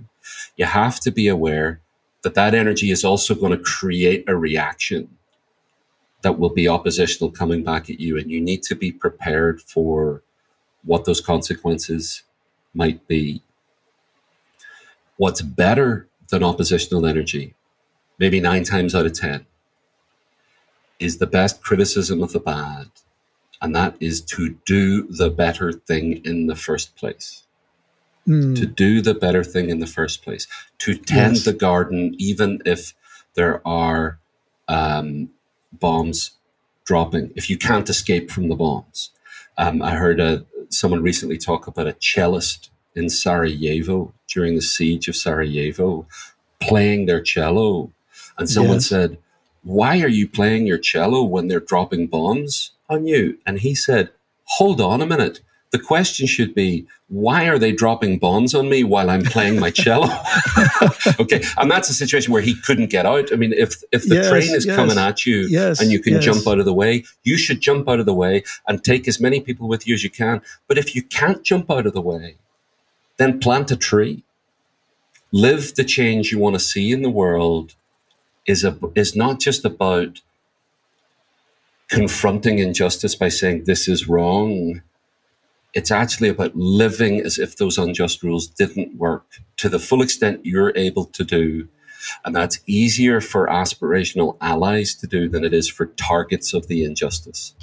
you 0.58 0.66
have 0.66 1.00
to 1.02 1.12
be 1.12 1.28
aware 1.28 1.80
that 2.24 2.34
that 2.34 2.56
energy 2.56 2.90
is 2.90 3.06
also 3.06 3.36
going 3.36 3.52
to 3.52 3.64
create 3.64 4.24
a 4.28 4.36
reaction 4.36 5.16
that 6.24 6.40
will 6.40 6.50
be 6.50 6.68
oppositional 6.68 7.30
coming 7.30 7.64
back 7.64 7.88
at 7.88 8.00
you 8.00 8.18
and 8.18 8.32
you 8.32 8.42
need 8.42 8.64
to 8.64 8.74
be 8.74 8.92
prepared 8.92 9.62
for 9.62 10.24
what 10.84 11.06
those 11.06 11.22
consequences 11.22 12.24
might 12.74 13.08
be 13.08 13.44
what's 15.18 15.44
better 15.44 16.08
than 16.30 16.44
oppositional 16.44 17.06
energy 17.06 17.54
maybe 18.20 18.40
9 18.40 18.64
times 18.64 18.94
out 18.94 19.06
of 19.06 19.14
10 19.14 19.46
is 21.00 21.18
the 21.18 21.28
best 21.28 21.62
criticism 21.62 22.22
of 22.22 22.34
the 22.34 22.40
bad 22.40 22.88
and 23.62 23.76
that 23.76 23.96
is 24.00 24.22
to 24.22 24.58
do 24.66 25.08
the 25.08 25.30
better 25.30 25.72
thing 25.72 26.22
in 26.26 26.48
the 26.48 26.56
first 26.56 26.96
place 26.96 27.44
mm. 28.30 28.56
to 28.56 28.66
do 28.66 29.02
the 29.02 29.14
better 29.14 29.44
thing 29.44 29.70
in 29.70 29.80
the 29.80 29.88
first 29.88 30.24
place, 30.24 30.48
to 30.80 30.96
tend 30.96 31.36
yes. 31.36 31.46
the 31.46 31.54
garden, 31.54 32.16
even 32.18 32.62
if 32.66 32.94
there 33.34 33.66
are 33.68 34.20
um, 34.68 35.30
bombs 35.74 36.32
dropping, 36.86 37.32
if 37.36 37.50
you 37.50 37.58
can't 37.58 37.90
escape 37.90 38.32
from 38.32 38.50
the 38.50 38.56
bombs. 38.56 39.12
Um, 39.58 39.82
I 39.82 39.92
heard 39.96 40.20
a, 40.20 40.46
someone 40.70 41.02
recently 41.02 41.38
talk 41.38 41.68
about 41.68 41.88
a 41.88 41.94
cellist 41.94 42.70
in 42.96 43.10
Sarajevo 43.10 44.14
during 44.28 44.56
the 44.56 44.62
siege 44.62 45.08
of 45.08 45.16
Sarajevo 45.16 46.08
playing 46.60 47.06
their 47.06 47.22
cello. 47.22 47.92
And 48.40 48.50
someone 48.50 48.80
said, 48.80 49.18
Why 49.64 50.02
are 50.02 50.08
you 50.08 50.28
playing 50.28 50.66
your 50.66 50.78
cello 50.78 51.24
when 51.24 51.48
they're 51.48 51.60
dropping 51.60 52.08
bombs 52.08 52.72
on 52.90 53.06
you? 53.06 53.38
And 53.46 53.60
he 53.60 53.76
said, 53.76 54.10
Hold 54.58 54.82
on 54.82 55.02
a 55.02 55.06
minute 55.06 55.42
The 55.72 55.80
question 55.80 56.26
should 56.26 56.56
be, 56.56 56.88
why 57.10 57.48
are 57.48 57.58
they 57.58 57.72
dropping 57.72 58.20
bombs 58.20 58.54
on 58.54 58.70
me 58.70 58.84
while 58.84 59.10
I'm 59.10 59.24
playing 59.24 59.60
my 59.60 59.72
cello? 59.72 60.10
okay, 61.20 61.44
and 61.58 61.70
that's 61.70 61.90
a 61.90 61.94
situation 61.94 62.32
where 62.32 62.42
he 62.42 62.56
couldn't 62.62 62.92
get 62.92 63.06
out. 63.06 63.34
I 63.34 63.36
mean, 63.36 63.52
if 63.54 63.84
if 63.92 64.08
the 64.08 64.16
yes, 64.16 64.30
train 64.30 64.56
is 64.56 64.66
yes, 64.66 64.76
coming 64.76 64.98
at 64.98 65.26
you 65.26 65.48
yes, 65.50 65.82
and 65.82 65.92
you 65.92 66.00
can 66.00 66.22
jump 66.22 66.48
out 66.48 66.60
of 66.60 66.66
the 66.66 66.74
way, 66.74 67.04
you 67.24 67.36
should 67.36 67.62
jump 67.62 67.90
out 67.90 68.00
of 68.00 68.06
the 68.06 68.14
way 68.14 68.44
and 68.68 68.84
take 68.84 69.08
as 69.08 69.20
many 69.20 69.42
people 69.42 69.68
with 69.68 69.88
you 69.88 69.96
as 69.96 70.04
you 70.04 70.12
can. 70.12 70.42
But 70.68 70.78
if 70.78 70.96
you 70.96 71.02
can't 71.02 71.44
jump 71.44 71.70
out 71.70 71.88
of 71.88 71.94
the 71.94 72.02
way, 72.02 72.38
then 73.18 73.40
plant 73.40 73.72
a 73.72 73.76
tree. 73.76 74.24
Live 75.32 75.76
the 75.76 75.84
change 75.84 76.32
you 76.32 76.40
want 76.40 76.56
to 76.56 76.60
see 76.60 76.92
in 76.92 77.02
the 77.02 77.10
world 77.10 77.76
is 78.50 78.64
a, 78.64 78.78
is 78.96 79.16
not 79.16 79.40
just 79.40 79.64
about 79.64 80.22
confronting 81.88 82.60
injustice 82.60 83.16
by 83.16 83.30
saying 83.30 83.64
this 83.64 83.88
is 83.88 84.08
wrong 84.08 84.82
it's 85.74 85.92
actually 85.92 86.30
about 86.30 86.56
living 86.56 87.22
as 87.22 87.38
if 87.38 87.56
those 87.56 87.78
unjust 87.78 88.24
rules 88.24 88.48
didn't 88.48 88.96
work 88.96 89.26
to 89.58 89.70
the 89.70 89.80
full 89.80 90.02
extent 90.02 90.46
you're 90.46 90.76
able 90.76 91.06
to 91.06 91.24
do. 91.24 91.68
And 92.26 92.36
that's 92.36 92.60
easier 92.66 93.22
for 93.22 93.48
aspirational 93.48 94.38
allies 94.42 94.96
to 94.96 95.08
do 95.08 95.30
than 95.30 95.44
it 95.44 95.54
is 95.54 95.68
for 95.68 95.88
targets 95.88 96.54
of 96.54 96.68
the 96.68 96.84
injustice 96.84 97.56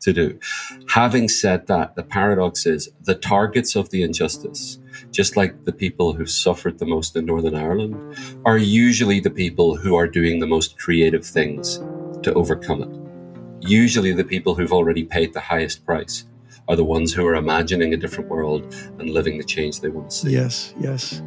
to 0.00 0.12
do. 0.12 0.40
Having 0.88 1.28
said 1.28 1.66
that, 1.68 1.94
the 1.94 2.02
paradox 2.02 2.66
is 2.66 2.88
the 3.00 3.14
targets 3.14 3.76
of 3.76 3.90
the 3.90 4.02
injustice, 4.02 4.78
just 5.10 5.36
like 5.36 5.64
the 5.64 5.72
people 5.72 6.12
who've 6.12 6.30
suffered 6.30 6.78
the 6.78 6.86
most 6.86 7.16
in 7.16 7.26
Northern 7.26 7.54
Ireland, 7.54 8.16
are 8.44 8.58
usually 8.58 9.20
the 9.20 9.30
people 9.30 9.76
who 9.76 9.94
are 9.94 10.06
doing 10.06 10.38
the 10.38 10.46
most 10.46 10.78
creative 10.78 11.24
things 11.24 11.78
to 12.22 12.32
overcome 12.34 12.82
it. 12.82 13.68
Usually 13.68 14.12
the 14.12 14.24
people 14.24 14.54
who've 14.54 14.72
already 14.72 15.04
paid 15.04 15.32
the 15.32 15.40
highest 15.40 15.84
price 15.84 16.26
are 16.68 16.76
the 16.76 16.84
ones 16.84 17.12
who 17.12 17.26
are 17.26 17.34
imagining 17.34 17.92
a 17.92 17.96
different 17.96 18.30
world 18.30 18.74
and 18.98 19.10
living 19.10 19.38
the 19.38 19.44
change 19.44 19.80
they 19.80 19.88
want 19.88 20.10
to 20.10 20.16
see. 20.16 20.30
Yes, 20.30 20.74
yes. 20.78 21.22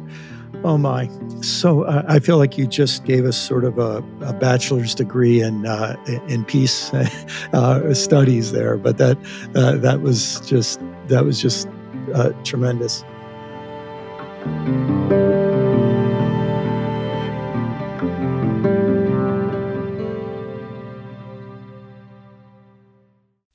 Oh 0.64 0.78
my! 0.78 1.08
So 1.42 1.82
uh, 1.82 2.02
I 2.08 2.18
feel 2.18 2.38
like 2.38 2.56
you 2.56 2.66
just 2.66 3.04
gave 3.04 3.24
us 3.26 3.36
sort 3.36 3.64
of 3.64 3.78
a, 3.78 3.98
a 4.22 4.32
bachelor's 4.32 4.94
degree 4.94 5.42
in 5.42 5.66
uh, 5.66 5.96
in 6.28 6.44
peace 6.44 6.92
uh, 7.52 7.92
studies 7.92 8.52
there, 8.52 8.76
but 8.76 8.96
that 8.98 9.18
uh, 9.54 9.76
that 9.76 10.00
was 10.00 10.40
just 10.40 10.80
that 11.08 11.24
was 11.24 11.40
just 11.40 11.68
uh, 12.14 12.30
tremendous. 12.42 13.04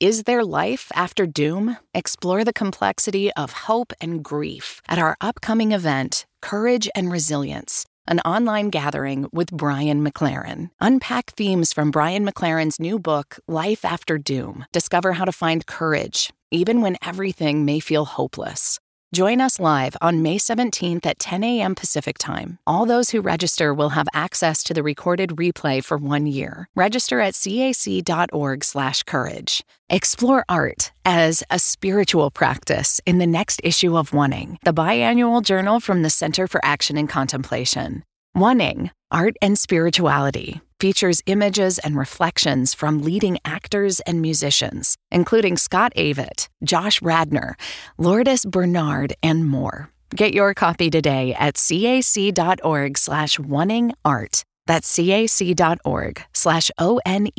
Is 0.02 0.24
there 0.24 0.44
life 0.44 0.90
after 0.96 1.26
doom? 1.26 1.76
Explore 1.94 2.44
the 2.44 2.52
complexity 2.52 3.32
of 3.34 3.52
hope 3.52 3.92
and 4.00 4.20
grief 4.20 4.82
at 4.88 4.98
our 4.98 5.16
upcoming 5.20 5.70
event, 5.70 6.26
Courage 6.40 6.88
and 6.96 7.12
Resilience, 7.12 7.86
an 8.08 8.18
online 8.20 8.68
gathering 8.70 9.28
with 9.32 9.52
Brian 9.52 10.04
McLaren. 10.04 10.70
Unpack 10.80 11.36
themes 11.36 11.72
from 11.72 11.92
Brian 11.92 12.26
McLaren's 12.26 12.80
new 12.80 12.98
book, 12.98 13.38
Life 13.46 13.84
After 13.84 14.18
Doom. 14.18 14.66
Discover 14.72 15.12
how 15.12 15.24
to 15.24 15.30
find 15.30 15.66
courage, 15.66 16.32
even 16.50 16.80
when 16.80 16.96
everything 17.00 17.64
may 17.64 17.78
feel 17.78 18.04
hopeless. 18.04 18.80
Join 19.14 19.42
us 19.42 19.60
live 19.60 19.94
on 20.00 20.22
May 20.22 20.38
17th 20.38 21.04
at 21.04 21.18
10 21.18 21.44
a.m. 21.44 21.74
Pacific 21.74 22.16
Time. 22.16 22.58
All 22.66 22.86
those 22.86 23.10
who 23.10 23.20
register 23.20 23.74
will 23.74 23.90
have 23.90 24.08
access 24.14 24.62
to 24.62 24.72
the 24.72 24.82
recorded 24.82 25.32
replay 25.32 25.84
for 25.84 25.98
one 25.98 26.24
year. 26.24 26.66
Register 26.74 27.20
at 27.20 27.34
cac.org/courage. 27.34 29.64
Explore 29.90 30.44
art 30.48 30.92
as 31.04 31.44
a 31.50 31.58
spiritual 31.58 32.30
practice 32.30 33.02
in 33.04 33.18
the 33.18 33.26
next 33.26 33.60
issue 33.62 33.98
of 33.98 34.12
Oneing, 34.12 34.56
the 34.64 34.72
biannual 34.72 35.42
journal 35.42 35.78
from 35.78 36.00
the 36.00 36.08
Center 36.08 36.48
for 36.48 36.64
Action 36.64 36.96
and 36.96 37.10
Contemplation. 37.10 38.04
Oneing: 38.34 38.88
Art 39.10 39.36
and 39.42 39.58
Spirituality 39.58 40.62
features 40.82 41.22
images 41.26 41.78
and 41.78 41.96
reflections 41.96 42.74
from 42.74 43.02
leading 43.02 43.38
actors 43.44 44.00
and 44.00 44.20
musicians, 44.20 44.96
including 45.12 45.56
Scott 45.56 45.92
Avett, 45.96 46.48
Josh 46.64 47.00
Radnor, 47.00 47.56
Lourdes 47.98 48.44
Bernard, 48.44 49.12
and 49.22 49.46
more. 49.46 49.90
Get 50.16 50.34
your 50.34 50.54
copy 50.54 50.90
today 50.90 51.34
at 51.34 51.54
cac.org 51.54 52.98
slash 52.98 53.38
oneingart. 53.38 54.42
That's 54.66 54.96
cac.org 54.96 56.24
slash 56.32 56.70
O-N-E-I-N-G-A-R-T. 56.78 57.36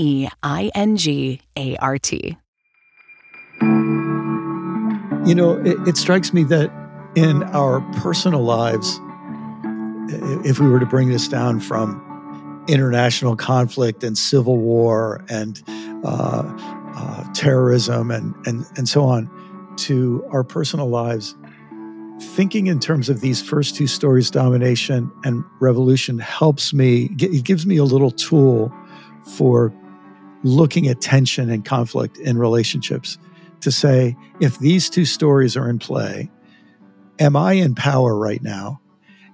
You 5.25 5.35
know, 5.35 5.61
it, 5.65 5.87
it 5.87 5.97
strikes 5.97 6.33
me 6.33 6.43
that 6.45 6.71
in 7.15 7.43
our 7.43 7.81
personal 7.97 8.43
lives, 8.43 8.97
if 10.47 10.61
we 10.61 10.69
were 10.69 10.79
to 10.79 10.85
bring 10.85 11.09
this 11.09 11.27
down 11.27 11.59
from 11.59 12.12
international 12.67 13.35
conflict 13.35 14.03
and 14.03 14.17
civil 14.17 14.57
war 14.57 15.23
and 15.29 15.61
uh, 16.03 16.43
uh, 16.95 17.33
terrorism 17.33 18.11
and, 18.11 18.33
and, 18.45 18.65
and 18.77 18.87
so 18.87 19.03
on 19.03 19.29
to 19.77 20.23
our 20.31 20.43
personal 20.43 20.87
lives, 20.87 21.35
thinking 22.21 22.67
in 22.67 22.79
terms 22.79 23.09
of 23.09 23.21
these 23.21 23.41
first 23.41 23.75
two 23.75 23.87
stories, 23.87 24.29
domination 24.29 25.11
and 25.23 25.43
revolution, 25.59 26.19
helps 26.19 26.73
me, 26.73 27.09
it 27.19 27.43
gives 27.43 27.65
me 27.65 27.77
a 27.77 27.83
little 27.83 28.11
tool 28.11 28.71
for 29.35 29.73
looking 30.43 30.87
at 30.87 31.01
tension 31.01 31.49
and 31.49 31.65
conflict 31.65 32.17
in 32.17 32.37
relationships 32.37 33.17
to 33.61 33.71
say, 33.71 34.15
if 34.41 34.59
these 34.59 34.89
two 34.89 35.05
stories 35.05 35.55
are 35.55 35.69
in 35.69 35.79
play, 35.79 36.29
am 37.19 37.35
I 37.35 37.53
in 37.53 37.75
power 37.75 38.15
right 38.17 38.41
now? 38.41 38.81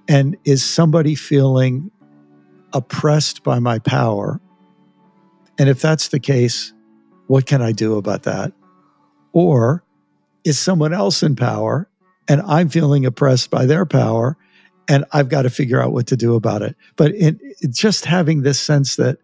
And 0.08 0.36
is 0.44 0.64
somebody 0.64 1.14
feeling 1.14 1.90
oppressed 2.72 3.42
by 3.42 3.58
my 3.58 3.78
power? 3.78 4.40
And 5.58 5.68
if 5.68 5.80
that's 5.80 6.08
the 6.08 6.20
case, 6.20 6.72
what 7.26 7.46
can 7.46 7.62
I 7.62 7.72
do 7.72 7.96
about 7.96 8.24
that? 8.24 8.52
Or 9.32 9.84
is 10.44 10.58
someone 10.58 10.92
else 10.92 11.22
in 11.22 11.36
power 11.36 11.88
and 12.28 12.42
I'm 12.42 12.68
feeling 12.68 13.04
oppressed 13.06 13.50
by 13.50 13.66
their 13.66 13.86
power 13.86 14.36
and 14.88 15.04
I've 15.12 15.28
got 15.28 15.42
to 15.42 15.50
figure 15.50 15.80
out 15.80 15.92
what 15.92 16.06
to 16.08 16.16
do 16.16 16.34
about 16.34 16.62
it? 16.62 16.76
But 16.96 17.14
in, 17.14 17.38
just 17.70 18.04
having 18.04 18.42
this 18.42 18.58
sense 18.58 18.96
that 18.96 19.18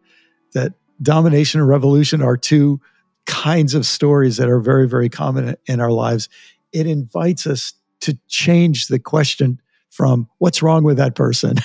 that 0.53 0.75
domination 1.03 1.61
and 1.61 1.69
revolution 1.69 2.23
are 2.23 2.37
two 2.37 2.81
kinds 3.27 3.75
of 3.75 3.85
stories 3.85 4.37
that 4.37 4.49
are 4.49 4.61
very 4.61 4.89
very 4.89 5.09
common 5.09 5.57
in 5.67 5.81
our 5.81 5.91
lives, 5.91 6.29
it 6.73 6.87
invites 6.87 7.47
us 7.47 7.73
to 8.01 8.17
change 8.29 8.87
the 8.87 8.99
question 8.99 9.61
from 9.97 10.29
what's 10.39 10.63
wrong 10.63 10.85
with 10.85 10.99
that 10.99 11.15
person 11.15 11.57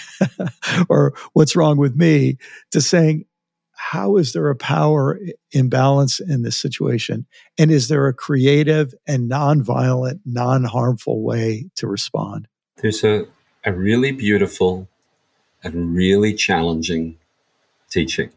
or 0.89 1.13
what's 1.33 1.53
wrong 1.53 1.77
with 1.77 1.97
me 1.97 2.37
to 2.71 2.79
saying, 2.79 3.25
how 3.73 4.15
is 4.15 4.31
there 4.31 4.49
a 4.49 4.55
power 4.55 5.19
imbalance 5.51 6.21
in 6.21 6.43
this 6.43 6.55
situation? 6.55 7.25
And 7.57 7.71
is 7.71 7.89
there 7.89 8.07
a 8.07 8.13
creative 8.13 8.93
and 9.05 9.29
nonviolent, 9.29 10.21
non 10.25 10.63
harmful 10.63 11.21
way 11.23 11.69
to 11.75 11.87
respond? 11.87 12.47
There's 12.77 13.03
a, 13.03 13.25
a 13.65 13.73
really 13.73 14.11
beautiful 14.11 14.87
and 15.61 15.93
really 15.93 16.33
challenging 16.33 17.17
teaching. 17.89 18.29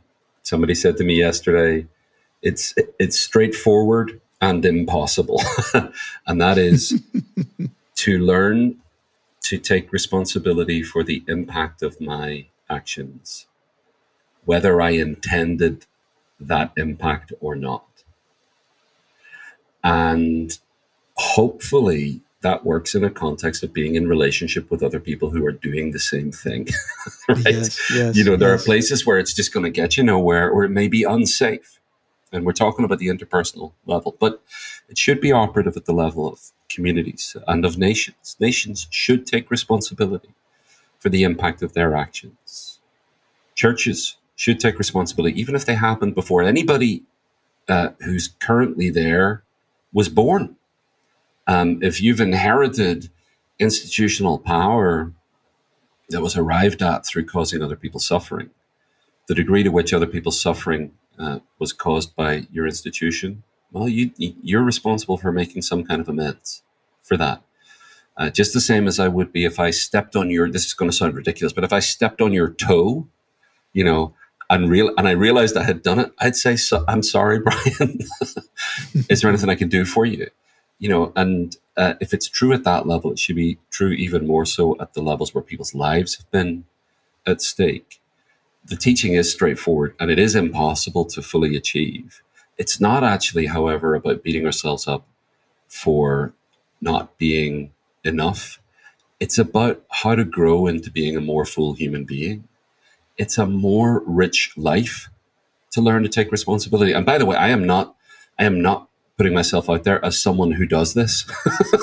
Somebody 0.42 0.74
said 0.74 0.96
to 0.96 1.04
me 1.04 1.14
yesterday, 1.14 1.86
it's, 2.42 2.74
it's 2.98 3.18
straightforward 3.18 4.20
and 4.40 4.64
impossible. 4.64 5.40
and 6.26 6.40
that 6.40 6.58
is 6.58 7.00
to 7.96 8.18
learn 8.18 8.76
to 9.44 9.58
take 9.58 9.92
responsibility 9.92 10.82
for 10.82 11.04
the 11.04 11.22
impact 11.28 11.82
of 11.82 12.00
my 12.00 12.46
actions, 12.68 13.46
whether 14.44 14.80
I 14.80 14.90
intended 14.90 15.86
that 16.40 16.72
impact 16.76 17.32
or 17.40 17.54
not. 17.54 17.86
And 19.82 20.58
hopefully 21.14 22.22
that 22.40 22.64
works 22.64 22.94
in 22.94 23.04
a 23.04 23.10
context 23.10 23.62
of 23.62 23.72
being 23.72 23.94
in 23.94 24.08
relationship 24.08 24.70
with 24.70 24.82
other 24.82 25.00
people 25.00 25.30
who 25.30 25.44
are 25.44 25.52
doing 25.52 25.90
the 25.90 25.98
same 25.98 26.32
thing. 26.32 26.68
right? 27.28 27.44
Yes, 27.44 27.90
yes, 27.94 28.16
you 28.16 28.24
know, 28.24 28.36
there 28.36 28.52
yes. 28.52 28.62
are 28.62 28.64
places 28.64 29.06
where 29.06 29.18
it's 29.18 29.34
just 29.34 29.52
going 29.52 29.64
to 29.64 29.70
get 29.70 29.96
you 29.96 30.04
nowhere 30.04 30.50
or 30.50 30.64
it 30.64 30.70
may 30.70 30.88
be 30.88 31.04
unsafe. 31.04 31.80
And 32.32 32.46
we're 32.46 32.52
talking 32.52 32.84
about 32.84 32.98
the 32.98 33.08
interpersonal 33.08 33.72
level, 33.86 34.16
but 34.18 34.42
it 34.88 34.98
should 34.98 35.20
be 35.20 35.32
operative 35.32 35.76
at 35.76 35.84
the 35.84 35.92
level 35.92 36.26
of 36.26 36.50
communities 36.74 37.36
and 37.46 37.64
of 37.64 37.78
nations. 37.78 38.36
Nations 38.40 38.86
should 38.90 39.26
take 39.26 39.50
responsibility 39.50 40.34
for 40.98 41.08
the 41.08 41.22
impact 41.22 41.62
of 41.62 41.74
their 41.74 41.94
actions. 41.94 42.80
Churches 43.54 44.16
should 44.36 44.58
take 44.58 44.78
responsibility, 44.78 45.38
even 45.40 45.54
if 45.54 45.64
they 45.64 45.74
happened 45.74 46.14
before 46.14 46.42
anybody 46.42 47.02
uh, 47.68 47.90
who's 48.00 48.28
currently 48.40 48.90
there 48.90 49.44
was 49.92 50.08
born. 50.08 50.56
Um, 51.46 51.82
if 51.82 52.02
you've 52.02 52.20
inherited 52.20 53.10
institutional 53.58 54.38
power 54.38 55.12
that 56.08 56.22
was 56.22 56.36
arrived 56.36 56.82
at 56.82 57.06
through 57.06 57.26
causing 57.26 57.62
other 57.62 57.76
people 57.76 58.00
suffering, 58.00 58.50
the 59.28 59.34
degree 59.34 59.62
to 59.62 59.70
which 59.70 59.92
other 59.92 60.06
people's 60.06 60.40
suffering 60.40 60.92
uh, 61.18 61.38
was 61.58 61.72
caused 61.72 62.16
by 62.16 62.46
your 62.52 62.66
institution, 62.66 63.44
well, 63.72 63.88
you, 63.88 64.10
you're 64.16 64.62
responsible 64.62 65.16
for 65.16 65.32
making 65.32 65.62
some 65.62 65.84
kind 65.84 66.00
of 66.00 66.08
amends. 66.08 66.62
For 67.04 67.16
that. 67.16 67.42
Uh, 68.16 68.30
just 68.30 68.52
the 68.52 68.60
same 68.60 68.86
as 68.86 68.98
I 68.98 69.08
would 69.08 69.32
be 69.32 69.44
if 69.44 69.60
I 69.60 69.70
stepped 69.70 70.16
on 70.16 70.30
your. 70.30 70.50
This 70.50 70.66
is 70.66 70.74
going 70.74 70.90
to 70.90 70.96
sound 70.96 71.14
ridiculous, 71.14 71.52
but 71.52 71.64
if 71.64 71.72
I 71.72 71.80
stepped 71.80 72.20
on 72.20 72.32
your 72.32 72.50
toe, 72.50 73.08
you 73.72 73.84
know, 73.84 74.14
and 74.50 74.70
real 74.70 74.92
and 74.96 75.08
I 75.08 75.12
realized 75.12 75.56
I 75.56 75.64
had 75.64 75.82
done 75.82 75.98
it, 75.98 76.12
I'd 76.20 76.36
say, 76.36 76.56
so, 76.56 76.84
"I'm 76.86 77.02
sorry, 77.02 77.38
Brian. 77.44 77.98
is 79.08 79.20
there 79.20 79.30
anything 79.30 79.50
I 79.50 79.56
can 79.56 79.68
do 79.68 79.84
for 79.84 80.06
you?" 80.06 80.28
You 80.78 80.88
know, 80.88 81.12
and 81.16 81.56
uh, 81.76 81.94
if 82.00 82.14
it's 82.14 82.28
true 82.28 82.52
at 82.52 82.64
that 82.64 82.86
level, 82.86 83.10
it 83.12 83.18
should 83.18 83.36
be 83.36 83.58
true 83.70 83.90
even 83.90 84.26
more 84.26 84.46
so 84.46 84.76
at 84.80 84.94
the 84.94 85.02
levels 85.02 85.34
where 85.34 85.42
people's 85.42 85.74
lives 85.74 86.16
have 86.16 86.30
been 86.30 86.64
at 87.26 87.42
stake. 87.42 88.00
The 88.64 88.76
teaching 88.76 89.14
is 89.14 89.30
straightforward, 89.30 89.94
and 89.98 90.10
it 90.10 90.18
is 90.18 90.36
impossible 90.36 91.04
to 91.06 91.22
fully 91.22 91.56
achieve. 91.56 92.22
It's 92.58 92.80
not 92.80 93.02
actually, 93.02 93.46
however, 93.46 93.94
about 93.94 94.22
beating 94.22 94.46
ourselves 94.46 94.86
up 94.86 95.06
for 95.68 96.32
not 96.84 97.18
being 97.18 97.72
enough. 98.04 98.60
It's 99.18 99.38
about 99.38 99.82
how 99.90 100.14
to 100.14 100.24
grow 100.24 100.66
into 100.66 100.90
being 100.90 101.16
a 101.16 101.20
more 101.20 101.44
full 101.44 101.72
human 101.72 102.04
being. 102.04 102.46
It's 103.16 103.38
a 103.38 103.46
more 103.46 104.02
rich 104.06 104.52
life 104.56 105.08
to 105.72 105.80
learn 105.80 106.02
to 106.04 106.08
take 106.08 106.30
responsibility. 106.30 106.92
And 106.92 107.04
by 107.04 107.18
the 107.18 107.26
way, 107.26 107.36
I 107.36 107.48
am 107.48 107.64
not, 107.66 107.96
I 108.38 108.44
am 108.44 108.60
not 108.60 108.88
putting 109.16 109.34
myself 109.34 109.70
out 109.70 109.84
there 109.84 110.04
as 110.04 110.20
someone 110.20 110.52
who 110.52 110.66
does 110.66 110.94
this 110.94 111.24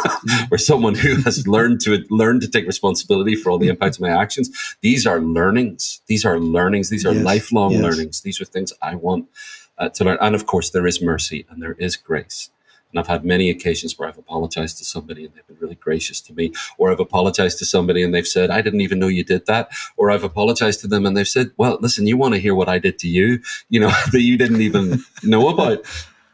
or 0.52 0.58
someone 0.58 0.96
who 0.96 1.16
has 1.24 1.48
learned 1.48 1.80
to 1.82 2.04
learn 2.10 2.40
to 2.42 2.48
take 2.48 2.68
responsibility 2.68 3.36
for 3.36 3.52
all 3.52 3.58
the 3.58 3.70
impacts 3.70 3.98
of 3.98 4.02
my 4.02 4.10
actions 4.10 4.76
these 4.82 5.08
are 5.08 5.22
learnings 5.22 6.02
these 6.08 6.26
are 6.26 6.40
learnings 6.40 6.90
these 6.90 7.06
are 7.06 7.14
yes, 7.14 7.24
lifelong 7.24 7.72
yes. 7.72 7.82
learnings 7.82 8.22
these 8.22 8.42
are 8.42 8.46
things 8.46 8.74
i 8.82 8.96
want 8.96 9.30
uh, 9.78 9.88
to 9.88 10.04
learn 10.04 10.18
and 10.20 10.36
of 10.36 10.46
course 10.46 10.72
there 10.72 10.86
is 10.86 11.02
mercy 11.02 11.46
and 11.50 11.62
there 11.62 11.78
is 11.80 11.96
grace 11.96 12.50
and 12.92 13.00
I've 13.00 13.08
had 13.08 13.24
many 13.24 13.50
occasions 13.50 13.98
where 13.98 14.08
I've 14.08 14.18
apologized 14.18 14.78
to 14.80 14.86
somebody 14.86 15.26
and 15.26 15.34
they've 15.34 15.48
been 15.48 15.58
really 15.60 15.76
gracious 15.76 16.20
to 16.22 16.34
me, 16.34 16.54
or 16.78 16.92
I've 16.92 17.00
apologized 17.00 17.58
to 17.60 17.66
somebody 17.66 18.04
and 18.04 18.14
they've 18.14 18.28
said, 18.28 18.50
I 18.50 18.62
didn't 18.62 18.82
even 18.82 19.00
know 19.00 19.08
you 19.08 19.24
did 19.24 19.46
that. 19.46 19.72
Or 19.98 20.12
I've 20.12 20.24
apologized 20.24 20.82
to 20.82 20.88
them 20.88 21.06
and 21.06 21.16
they've 21.16 21.28
said, 21.28 21.52
Well, 21.58 21.78
listen, 21.82 22.08
you 22.08 22.18
want 22.18 22.34
to 22.34 22.40
hear 22.40 22.54
what 22.54 22.70
I 22.70 22.80
did 22.80 23.00
to 23.00 23.08
you, 23.08 23.40
you 23.70 23.80
know, 23.80 23.92
that 24.12 24.22
you 24.22 24.38
didn't 24.38 24.62
even 24.62 25.04
know 25.24 25.50
about. 25.50 25.86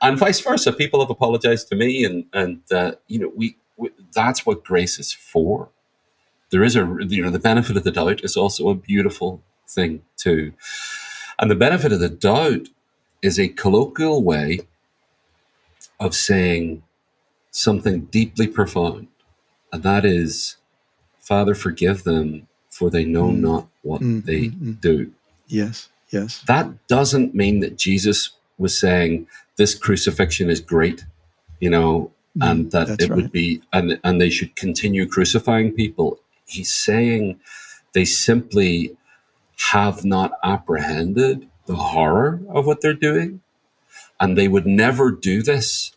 And 0.01 0.17
vice 0.17 0.39
versa. 0.39 0.73
People 0.73 0.99
have 0.99 1.09
apologized 1.09 1.69
to 1.69 1.75
me 1.75 2.03
and, 2.03 2.25
and, 2.33 2.61
uh, 2.71 2.93
you 3.07 3.19
know, 3.19 3.31
we, 3.35 3.57
we, 3.77 3.89
that's 4.13 4.45
what 4.45 4.63
grace 4.63 4.99
is 4.99 5.13
for. 5.13 5.69
There 6.49 6.63
is 6.63 6.75
a, 6.75 6.97
you 7.07 7.21
know, 7.21 7.29
the 7.29 7.39
benefit 7.39 7.77
of 7.77 7.83
the 7.83 7.91
doubt 7.91 8.23
is 8.23 8.37
also 8.37 8.69
a 8.69 8.75
beautiful 8.75 9.43
thing 9.67 10.03
too. 10.15 10.53
And 11.39 11.51
the 11.51 11.55
benefit 11.55 11.91
of 11.91 11.99
the 11.99 12.09
doubt 12.09 12.69
is 13.21 13.39
a 13.39 13.49
colloquial 13.49 14.23
way 14.23 14.61
of 15.99 16.15
saying 16.15 16.83
something 17.51 18.01
deeply 18.05 18.47
profound, 18.47 19.07
and 19.71 19.83
that 19.83 20.05
is, 20.05 20.57
Father, 21.19 21.55
forgive 21.55 22.03
them, 22.03 22.47
for 22.69 22.89
they 22.89 23.05
know 23.05 23.29
mm. 23.29 23.39
not 23.39 23.67
what 23.81 24.01
mm, 24.01 24.23
they 24.23 24.45
mm, 24.45 24.59
mm, 24.59 24.81
do. 24.81 25.11
Yes, 25.47 25.89
yes. 26.09 26.43
That 26.47 26.87
doesn't 26.87 27.33
mean 27.33 27.59
that 27.61 27.77
Jesus 27.77 28.31
was 28.57 28.77
saying 28.77 29.27
this 29.55 29.75
crucifixion 29.75 30.49
is 30.49 30.61
great, 30.61 31.05
you 31.59 31.69
know, 31.69 32.11
mm, 32.37 32.49
and 32.49 32.71
that 32.71 33.01
it 33.01 33.09
right. 33.09 33.15
would 33.15 33.31
be, 33.31 33.61
and, 33.73 33.99
and 34.03 34.21
they 34.21 34.29
should 34.29 34.55
continue 34.55 35.07
crucifying 35.07 35.71
people. 35.71 36.19
He's 36.45 36.71
saying 36.71 37.39
they 37.93 38.05
simply 38.05 38.95
have 39.71 40.05
not 40.05 40.33
apprehended 40.43 41.47
the 41.65 41.75
horror 41.75 42.41
of 42.49 42.65
what 42.65 42.81
they're 42.81 42.93
doing 42.93 43.41
and 44.19 44.37
they 44.37 44.47
would 44.47 44.65
never 44.65 45.11
do 45.11 45.43
this 45.43 45.93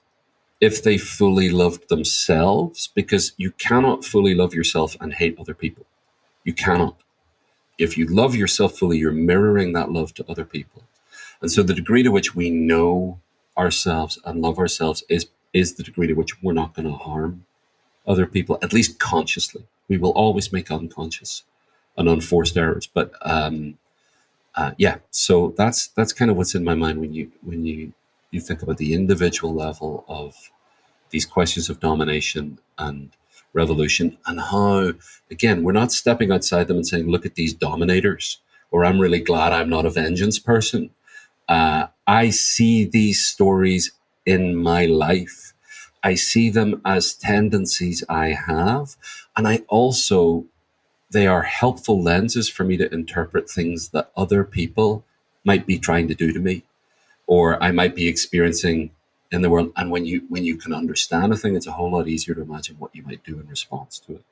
if 0.60 0.82
they 0.82 0.98
fully 0.98 1.50
loved 1.50 1.88
themselves, 1.88 2.90
because 2.94 3.32
you 3.36 3.52
cannot 3.52 4.04
fully 4.04 4.34
love 4.34 4.54
yourself 4.54 4.96
and 5.00 5.14
hate 5.14 5.38
other 5.38 5.54
people. 5.54 5.86
You 6.44 6.52
cannot. 6.52 6.96
If 7.78 7.96
you 7.98 8.06
love 8.06 8.34
yourself 8.34 8.78
fully, 8.78 8.98
you're 8.98 9.12
mirroring 9.12 9.72
that 9.72 9.90
love 9.92 10.14
to 10.14 10.24
other 10.30 10.44
people. 10.44 10.84
And 11.40 11.50
so 11.50 11.62
the 11.62 11.74
degree 11.74 12.02
to 12.02 12.10
which 12.10 12.34
we 12.34 12.50
know 12.50 13.20
ourselves 13.56 14.18
and 14.24 14.42
love 14.42 14.58
ourselves 14.58 15.04
is, 15.08 15.26
is 15.52 15.74
the 15.74 15.82
degree 15.82 16.06
to 16.08 16.14
which 16.14 16.42
we're 16.42 16.52
not 16.52 16.74
going 16.74 16.88
to 16.88 16.94
harm 16.94 17.46
other 18.06 18.26
people, 18.26 18.58
at 18.62 18.72
least 18.72 18.98
consciously. 18.98 19.64
We 19.88 19.98
will 19.98 20.12
always 20.12 20.52
make 20.52 20.70
unconscious 20.70 21.44
and 21.96 22.08
unforced 22.08 22.56
errors. 22.56 22.86
But 22.86 23.12
um, 23.22 23.78
uh, 24.54 24.72
yeah, 24.78 24.98
so 25.10 25.54
that's 25.56 25.88
that's 25.88 26.12
kind 26.12 26.30
of 26.30 26.36
what's 26.36 26.54
in 26.54 26.64
my 26.64 26.74
mind 26.74 27.00
when 27.00 27.14
you 27.14 27.32
when 27.42 27.64
you 27.66 27.92
you 28.30 28.40
think 28.40 28.62
about 28.62 28.78
the 28.78 28.94
individual 28.94 29.54
level 29.54 30.04
of 30.08 30.50
these 31.10 31.26
questions 31.26 31.68
of 31.68 31.80
domination 31.80 32.58
and 32.78 33.10
revolution 33.52 34.16
and 34.26 34.40
how 34.40 34.92
again 35.30 35.62
we're 35.64 35.72
not 35.72 35.90
stepping 35.92 36.30
outside 36.30 36.68
them 36.68 36.76
and 36.76 36.86
saying 36.86 37.08
look 37.08 37.26
at 37.26 37.34
these 37.34 37.52
dominators 37.52 38.38
or 38.70 38.84
i'm 38.84 39.00
really 39.00 39.18
glad 39.18 39.52
i'm 39.52 39.68
not 39.68 39.86
a 39.86 39.90
vengeance 39.90 40.38
person. 40.38 40.90
Uh, 41.48 41.88
i 42.06 42.30
see 42.30 42.84
these 42.84 43.24
stories 43.24 43.92
in 44.24 44.54
my 44.54 44.84
life. 44.86 45.52
I 46.04 46.14
see 46.14 46.48
them 46.50 46.80
as 46.84 47.14
tendencies 47.14 48.04
i 48.08 48.28
have 48.28 48.96
and 49.36 49.48
i 49.48 49.62
also 49.68 50.46
they 51.10 51.26
are 51.26 51.42
helpful 51.42 52.00
lenses 52.00 52.48
for 52.48 52.62
me 52.62 52.76
to 52.76 52.92
interpret 52.94 53.50
things 53.50 53.88
that 53.88 54.12
other 54.16 54.44
people 54.44 55.04
might 55.44 55.66
be 55.66 55.78
trying 55.78 56.06
to 56.06 56.14
do 56.14 56.32
to 56.32 56.38
me 56.38 56.64
or 57.30 57.62
I 57.62 57.70
might 57.70 57.94
be 57.94 58.08
experiencing 58.08 58.90
in 59.30 59.42
the 59.42 59.48
world. 59.48 59.72
And 59.76 59.88
when 59.88 60.04
you 60.04 60.22
when 60.28 60.44
you 60.44 60.56
can 60.56 60.74
understand 60.74 61.32
a 61.32 61.36
thing, 61.36 61.54
it's 61.54 61.68
a 61.68 61.70
whole 61.70 61.92
lot 61.92 62.08
easier 62.08 62.34
to 62.34 62.42
imagine 62.42 62.74
what 62.80 62.94
you 62.94 63.04
might 63.04 63.22
do 63.22 63.38
in 63.38 63.46
response 63.46 64.00
to 64.00 64.14
it. 64.16 64.24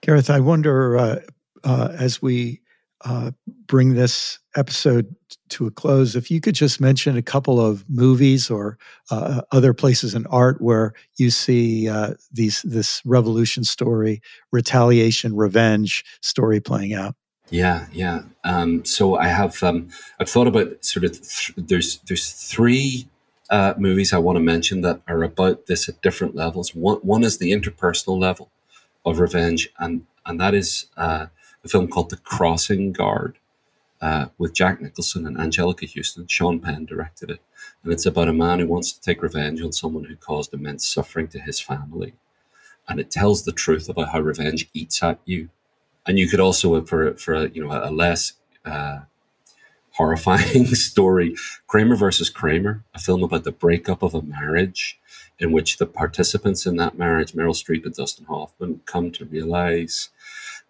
Gareth, 0.00 0.30
I 0.30 0.40
wonder 0.40 0.96
uh, 0.96 1.20
uh, 1.64 1.88
as 1.98 2.22
we 2.22 2.62
uh, 3.04 3.32
bring 3.66 3.92
this 3.92 4.38
episode 4.56 5.14
to 5.50 5.66
a 5.66 5.70
close, 5.70 6.16
if 6.16 6.30
you 6.30 6.40
could 6.40 6.54
just 6.54 6.80
mention 6.80 7.18
a 7.18 7.22
couple 7.22 7.60
of 7.60 7.84
movies 7.90 8.48
or 8.48 8.78
uh, 9.10 9.42
other 9.52 9.74
places 9.74 10.14
in 10.14 10.26
art 10.28 10.62
where 10.62 10.94
you 11.18 11.28
see 11.28 11.90
uh, 11.90 12.14
these 12.32 12.62
this 12.62 13.02
revolution 13.04 13.64
story, 13.64 14.22
retaliation, 14.50 15.36
revenge 15.36 16.04
story 16.22 16.58
playing 16.58 16.94
out. 16.94 17.16
Yeah, 17.50 17.86
yeah. 17.92 18.22
Um, 18.44 18.84
so 18.84 19.16
I 19.16 19.28
have 19.28 19.62
um, 19.62 19.88
I've 20.18 20.28
thought 20.28 20.48
about 20.48 20.84
sort 20.84 21.04
of 21.04 21.12
th- 21.12 21.52
there's 21.56 21.98
there's 21.98 22.32
three 22.32 23.08
uh, 23.50 23.74
movies 23.78 24.12
I 24.12 24.18
want 24.18 24.36
to 24.36 24.40
mention 24.42 24.80
that 24.80 25.00
are 25.06 25.22
about 25.22 25.66
this 25.66 25.88
at 25.88 26.02
different 26.02 26.34
levels. 26.34 26.74
One 26.74 26.98
one 26.98 27.22
is 27.22 27.38
the 27.38 27.52
interpersonal 27.52 28.18
level 28.18 28.50
of 29.04 29.20
revenge, 29.20 29.68
and 29.78 30.06
and 30.24 30.40
that 30.40 30.54
is 30.54 30.86
uh, 30.96 31.26
a 31.64 31.68
film 31.68 31.86
called 31.86 32.10
The 32.10 32.16
Crossing 32.16 32.92
Guard 32.92 33.38
uh, 34.00 34.26
with 34.38 34.54
Jack 34.54 34.80
Nicholson 34.82 35.26
and 35.26 35.36
Anjelica 35.36 35.92
Huston. 35.94 36.26
Sean 36.28 36.60
Penn 36.60 36.86
directed 36.86 37.30
it, 37.30 37.40
and 37.84 37.92
it's 37.92 38.06
about 38.06 38.28
a 38.28 38.32
man 38.34 38.60
who 38.60 38.68
wants 38.68 38.92
to 38.92 39.00
take 39.00 39.22
revenge 39.22 39.62
on 39.62 39.72
someone 39.72 40.04
who 40.04 40.16
caused 40.16 40.54
immense 40.54 40.86
suffering 40.88 41.28
to 41.28 41.40
his 41.40 41.60
family, 41.60 42.14
and 42.88 43.00
it 43.00 43.10
tells 43.10 43.44
the 43.44 43.52
truth 43.52 43.88
about 43.88 44.10
how 44.10 44.20
revenge 44.20 44.68
eats 44.74 45.02
at 45.02 45.20
you 45.26 45.50
and 46.06 46.18
you 46.18 46.28
could 46.28 46.40
also 46.40 46.80
for 46.84 47.14
for 47.14 47.34
a, 47.34 47.48
you 47.48 47.64
know 47.64 47.72
a 47.72 47.90
less 47.90 48.34
uh, 48.64 49.00
horrifying 49.96 50.66
story, 50.74 51.34
Kramer 51.66 51.96
versus 51.96 52.30
Kramer, 52.30 52.84
a 52.94 52.98
film 52.98 53.22
about 53.22 53.44
the 53.44 53.52
breakup 53.52 54.02
of 54.02 54.14
a 54.14 54.22
marriage, 54.22 54.98
in 55.38 55.52
which 55.52 55.78
the 55.78 55.86
participants 55.86 56.66
in 56.66 56.76
that 56.76 56.98
marriage, 56.98 57.32
Meryl 57.32 57.54
Streep 57.54 57.84
and 57.84 57.94
Dustin 57.94 58.26
Hoffman, 58.26 58.80
come 58.84 59.10
to 59.12 59.24
realize 59.24 60.10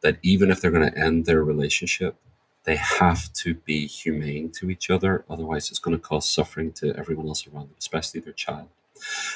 that 0.00 0.18
even 0.22 0.50
if 0.50 0.60
they're 0.60 0.70
going 0.70 0.90
to 0.90 0.98
end 0.98 1.26
their 1.26 1.42
relationship, 1.42 2.16
they 2.64 2.76
have 2.76 3.32
to 3.32 3.54
be 3.54 3.86
humane 3.86 4.50
to 4.50 4.70
each 4.70 4.90
other. 4.90 5.24
Otherwise, 5.28 5.70
it's 5.70 5.78
going 5.78 5.96
to 5.96 6.02
cause 6.02 6.28
suffering 6.28 6.72
to 6.72 6.94
everyone 6.96 7.26
else 7.26 7.46
around 7.46 7.68
them, 7.68 7.76
especially 7.78 8.20
their 8.20 8.32
child. 8.32 8.68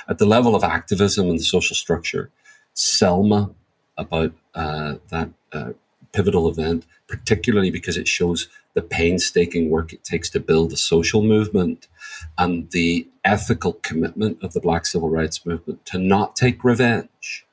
At 0.09 0.19
the 0.19 0.27
level 0.27 0.55
of 0.55 0.65
activism 0.65 1.29
and 1.29 1.39
the 1.39 1.45
social 1.45 1.77
structure, 1.77 2.31
Selma, 2.75 3.51
about 3.97 4.33
uh, 4.55 4.95
that 5.11 5.31
uh, 5.53 5.73
pivotal 6.13 6.49
event, 6.49 6.87
particularly 7.07 7.71
because 7.71 7.97
it 7.97 8.09
shows 8.09 8.49
the 8.75 8.83
painstaking 8.83 9.71
work 9.71 9.93
it 9.93 10.05
takes 10.05 10.31
to 10.31 10.41
build 10.41 10.73
a 10.73 10.77
social 10.77 11.23
movement 11.23 11.89
and 12.39 12.71
the 12.71 13.07
ethical 13.25 13.75
commitment 13.75 14.43
of 14.43 14.53
the 14.53 14.61
Black 14.61 14.87
Civil 14.87 15.11
Rights 15.11 15.45
Movement 15.45 15.85
to 15.87 15.99
not 15.99 16.37
take 16.37 16.65
revenge, 16.65 17.47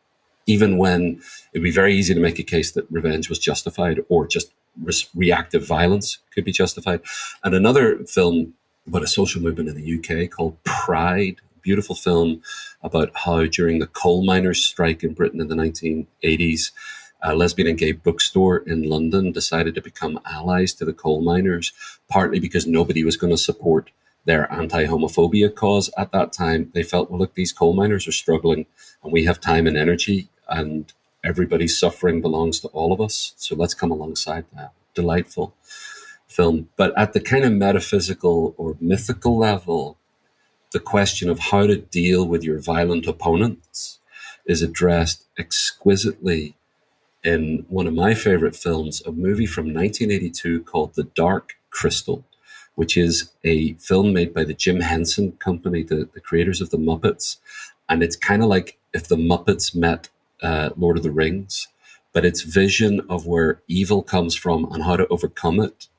even 0.45 0.77
when 0.77 1.21
it'd 1.53 1.63
be 1.63 1.71
very 1.71 1.95
easy 1.95 2.13
to 2.13 2.19
make 2.19 2.39
a 2.39 2.43
case 2.43 2.71
that 2.71 2.89
revenge 2.91 3.29
was 3.29 3.39
justified 3.39 3.99
or 4.09 4.27
just 4.27 4.51
re- 4.81 4.93
reactive 5.15 5.65
violence 5.65 6.19
could 6.33 6.45
be 6.45 6.51
justified. 6.51 7.01
And 7.43 7.53
another 7.53 8.03
film 8.05 8.53
about 8.87 9.03
a 9.03 9.07
social 9.07 9.41
movement 9.41 9.69
in 9.69 9.75
the 9.75 9.97
UK 10.23 10.29
called 10.29 10.61
Pride, 10.63 11.41
beautiful 11.61 11.95
film 11.95 12.41
about 12.81 13.11
how 13.13 13.45
during 13.45 13.79
the 13.79 13.87
coal 13.87 14.23
miners' 14.23 14.63
strike 14.63 15.03
in 15.03 15.13
Britain 15.13 15.41
in 15.41 15.49
the 15.49 15.55
1980s, 15.55 16.71
a 17.21 17.35
lesbian 17.35 17.67
and 17.67 17.77
gay 17.77 17.91
bookstore 17.91 18.57
in 18.57 18.83
London 18.83 19.31
decided 19.31 19.75
to 19.75 19.81
become 19.81 20.19
allies 20.25 20.73
to 20.73 20.85
the 20.85 20.93
coal 20.93 21.21
miners, 21.21 21.73
partly 22.09 22.39
because 22.39 22.67
nobody 22.67 23.03
was 23.03 23.17
going 23.17 23.31
to 23.31 23.37
support 23.37 23.89
their 24.25 24.51
anti 24.51 24.85
homophobia 24.85 25.53
cause 25.53 25.89
at 25.97 26.11
that 26.11 26.33
time. 26.33 26.69
They 26.73 26.83
felt, 26.83 27.09
well, 27.09 27.19
look, 27.19 27.33
these 27.33 27.53
coal 27.53 27.73
miners 27.73 28.07
are 28.07 28.11
struggling 28.11 28.65
and 29.03 29.11
we 29.11 29.25
have 29.25 29.39
time 29.39 29.65
and 29.67 29.77
energy 29.77 30.29
and 30.49 30.91
everybody's 31.23 31.77
suffering 31.77 32.21
belongs 32.21 32.59
to 32.59 32.67
all 32.69 32.93
of 32.93 33.01
us. 33.01 33.33
So 33.37 33.55
let's 33.55 33.73
come 33.73 33.91
alongside 33.91 34.45
that. 34.53 34.73
Delightful 34.93 35.55
film. 36.27 36.69
But 36.75 36.97
at 36.97 37.13
the 37.13 37.19
kind 37.19 37.45
of 37.45 37.53
metaphysical 37.53 38.53
or 38.57 38.77
mythical 38.79 39.37
level, 39.37 39.97
the 40.71 40.79
question 40.79 41.29
of 41.29 41.39
how 41.39 41.65
to 41.65 41.77
deal 41.77 42.27
with 42.27 42.43
your 42.43 42.59
violent 42.59 43.07
opponents 43.07 43.99
is 44.45 44.61
addressed 44.61 45.25
exquisitely 45.37 46.55
in 47.27 47.65
one 47.67 47.87
of 47.87 47.93
my 47.93 48.13
favorite 48.13 48.55
films, 48.55 49.01
a 49.05 49.11
movie 49.11 49.45
from 49.45 49.65
1982 49.65 50.63
called 50.63 50.95
The 50.95 51.03
Dark 51.03 51.57
Crystal, 51.71 52.23
which 52.75 52.95
is 52.95 53.31
a 53.43 53.73
film 53.73 54.13
made 54.13 54.33
by 54.33 54.45
the 54.45 54.53
Jim 54.53 54.79
Henson 54.79 55.33
Company, 55.33 55.83
the, 55.83 56.07
the 56.13 56.21
creators 56.21 56.61
of 56.61 56.69
the 56.69 56.77
Muppets. 56.77 57.35
And 57.89 58.01
it's 58.01 58.15
kind 58.15 58.41
of 58.41 58.47
like 58.47 58.79
if 58.93 59.09
the 59.09 59.17
Muppets 59.17 59.75
met 59.75 60.07
uh, 60.41 60.69
Lord 60.77 60.95
of 60.95 61.03
the 61.03 61.11
Rings, 61.11 61.67
but 62.13 62.23
its 62.23 62.43
vision 62.43 63.01
of 63.09 63.27
where 63.27 63.61
evil 63.67 64.03
comes 64.03 64.33
from 64.33 64.71
and 64.71 64.85
how 64.85 64.95
to 64.95 65.07
overcome 65.09 65.59
it 65.59 65.89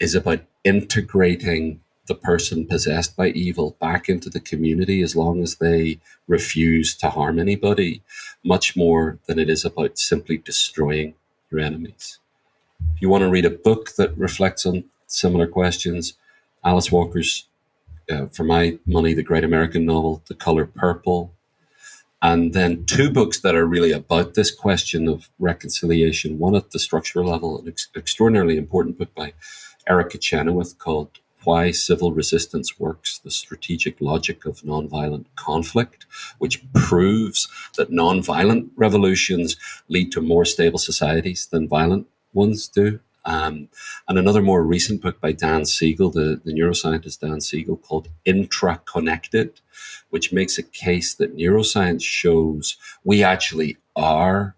is 0.00 0.14
about 0.14 0.40
integrating 0.64 1.80
the 2.06 2.14
person 2.14 2.66
possessed 2.66 3.16
by 3.16 3.28
evil 3.28 3.76
back 3.80 4.08
into 4.08 4.28
the 4.28 4.40
community 4.40 5.02
as 5.02 5.16
long 5.16 5.42
as 5.42 5.56
they 5.56 5.98
refuse 6.28 6.94
to 6.96 7.10
harm 7.10 7.38
anybody, 7.38 8.02
much 8.44 8.76
more 8.76 9.18
than 9.26 9.38
it 9.38 9.48
is 9.48 9.64
about 9.64 9.98
simply 9.98 10.36
destroying 10.36 11.14
your 11.50 11.60
enemies. 11.60 12.18
If 12.94 13.02
you 13.02 13.08
want 13.08 13.22
to 13.22 13.30
read 13.30 13.46
a 13.46 13.50
book 13.50 13.94
that 13.96 14.16
reflects 14.18 14.66
on 14.66 14.84
similar 15.06 15.46
questions, 15.46 16.14
Alice 16.64 16.92
Walker's, 16.92 17.46
uh, 18.10 18.26
for 18.26 18.44
my 18.44 18.78
money, 18.86 19.14
the 19.14 19.22
great 19.22 19.44
American 19.44 19.86
novel, 19.86 20.22
The 20.28 20.34
Color 20.34 20.66
Purple, 20.66 21.32
and 22.20 22.54
then 22.54 22.86
two 22.86 23.10
books 23.10 23.40
that 23.40 23.54
are 23.54 23.66
really 23.66 23.92
about 23.92 24.32
this 24.32 24.50
question 24.50 25.08
of 25.08 25.28
reconciliation. 25.38 26.38
One 26.38 26.54
at 26.54 26.70
the 26.70 26.78
structural 26.78 27.28
level, 27.28 27.60
an 27.60 27.68
ex- 27.68 27.88
extraordinarily 27.94 28.56
important 28.56 28.98
book 28.98 29.14
by 29.14 29.34
Erica 29.86 30.16
Chenoweth 30.18 30.78
called 30.78 31.18
why 31.44 31.70
civil 31.70 32.12
resistance 32.12 32.78
works, 32.78 33.18
the 33.18 33.30
strategic 33.30 34.00
logic 34.00 34.44
of 34.44 34.60
nonviolent 34.62 35.26
conflict, 35.36 36.06
which 36.38 36.62
proves 36.72 37.48
that 37.76 37.90
nonviolent 37.90 38.70
revolutions 38.76 39.56
lead 39.88 40.12
to 40.12 40.20
more 40.20 40.44
stable 40.44 40.78
societies 40.78 41.46
than 41.46 41.68
violent 41.68 42.06
ones 42.32 42.68
do. 42.68 43.00
Um, 43.26 43.68
and 44.06 44.18
another 44.18 44.42
more 44.42 44.62
recent 44.62 45.00
book 45.00 45.20
by 45.20 45.32
Dan 45.32 45.64
Siegel, 45.64 46.10
the, 46.10 46.40
the 46.44 46.52
neuroscientist 46.52 47.20
Dan 47.20 47.40
Siegel, 47.40 47.76
called 47.76 48.08
Intraconnected, 48.26 49.60
which 50.10 50.32
makes 50.32 50.58
a 50.58 50.62
case 50.62 51.14
that 51.14 51.36
neuroscience 51.36 52.02
shows 52.02 52.76
we 53.02 53.22
actually 53.22 53.78
are 53.96 54.56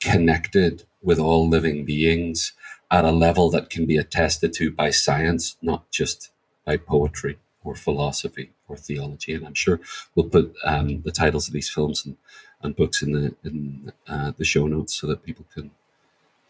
connected 0.00 0.84
with 1.02 1.18
all 1.18 1.48
living 1.48 1.84
beings 1.84 2.52
at 2.90 3.04
a 3.04 3.12
level 3.12 3.50
that 3.50 3.70
can 3.70 3.86
be 3.86 3.96
attested 3.96 4.52
to 4.54 4.70
by 4.70 4.90
science, 4.90 5.56
not 5.62 5.90
just 5.90 6.30
by 6.64 6.76
poetry 6.76 7.38
or 7.62 7.74
philosophy 7.74 8.50
or 8.68 8.76
theology. 8.76 9.34
And 9.34 9.46
I'm 9.46 9.54
sure 9.54 9.80
we'll 10.14 10.28
put 10.28 10.54
um, 10.64 11.02
the 11.02 11.12
titles 11.12 11.46
of 11.46 11.54
these 11.54 11.70
films 11.70 12.04
and, 12.04 12.16
and 12.62 12.76
books 12.76 13.02
in 13.02 13.12
the 13.12 13.34
in 13.44 13.92
uh, 14.08 14.32
the 14.36 14.44
show 14.44 14.66
notes 14.66 14.94
so 14.94 15.06
that 15.06 15.22
people 15.22 15.46
can 15.54 15.70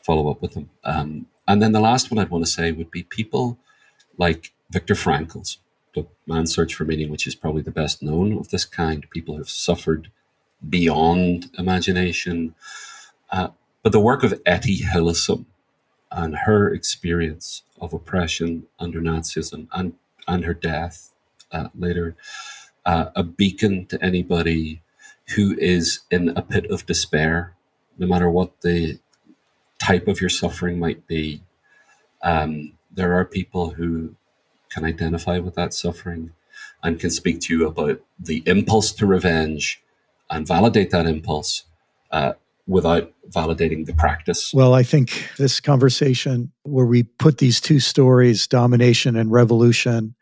follow 0.03 0.31
up 0.31 0.41
with 0.41 0.55
them. 0.55 0.71
Um, 0.85 1.27
and 1.47 1.61
then 1.61 1.73
the 1.73 1.81
last 1.81 2.11
one 2.11 2.19
I'd 2.19 2.31
want 2.31 2.45
to 2.45 2.51
say 2.51 2.73
would 2.73 2.91
be 2.91 3.03
people 3.03 3.59
like 4.17 4.53
Viktor 4.71 4.95
Frankl's 4.95 5.59
book 5.95 6.11
Man's 6.27 6.55
Search 6.55 6.75
for 6.75 6.85
Meaning, 6.85 7.11
which 7.11 7.27
is 7.27 7.35
probably 7.35 7.63
the 7.63 7.71
best 7.71 8.03
known 8.03 8.37
of 8.39 8.51
this 8.51 8.65
kind. 8.65 9.09
People 9.11 9.37
have 9.37 9.51
suffered 9.51 10.11
beyond 10.69 11.51
imagination. 11.59 12.55
Uh, 13.31 13.49
but 13.83 13.93
the 13.93 14.01
work 14.01 14.23
of 14.23 14.41
Etty 14.45 14.79
Hillesum, 14.79 15.47
and 16.11 16.37
her 16.37 16.73
experience 16.73 17.63
of 17.81 17.93
oppression 17.93 18.67
under 18.79 19.01
Nazism 19.01 19.69
and, 19.73 19.95
and 20.27 20.45
her 20.45 20.55
death 20.55 21.13
uh, 21.53 21.69
later, 21.75 22.17
uh, 22.85 23.07
a 23.15 23.23
beacon 23.23 23.87
to 23.87 24.03
anybody 24.03 24.83
who 25.37 25.57
is 25.59 26.01
in 26.11 26.31
a 26.31 26.43
pit 26.43 26.67
of 26.71 26.87
despair, 26.87 27.55
no 27.99 28.07
matter 28.07 28.29
what 28.29 28.61
the 28.63 28.99
type 29.81 30.09
of 30.09 30.21
your 30.21 30.31
suffering 30.31 30.79
might 30.79 31.07
be. 31.07 31.43
Um, 32.23 32.73
there 32.91 33.17
are 33.17 33.25
people 33.25 33.71
who 33.71 34.17
can 34.69 34.85
identify 34.85 35.39
with 35.39 35.55
that 35.55 35.73
suffering 35.73 36.33
and 36.83 36.99
can 36.99 37.11
speak 37.11 37.41
to 37.41 37.55
you 37.55 37.67
about 37.67 38.01
the 38.19 38.43
impulse 38.47 38.93
to 38.93 39.07
revenge 39.07 39.83
and 40.29 40.47
validate 40.47 40.91
that 40.91 41.07
impulse 41.07 41.65
uh, 42.11 42.33
without 42.67 43.13
validating 43.31 43.87
the 43.87 43.95
practice. 43.95 44.53
Well, 44.55 44.75
I 44.75 44.83
think 44.83 45.29
this 45.39 45.61
conversation 45.61 46.53
where 46.63 46.87
we 46.87 47.03
put 47.03 47.39
these 47.39 47.61
two 47.61 47.81
stories, 47.81 48.47
domination 48.47 49.17
and 49.17 49.31
revolution, 49.31 50.15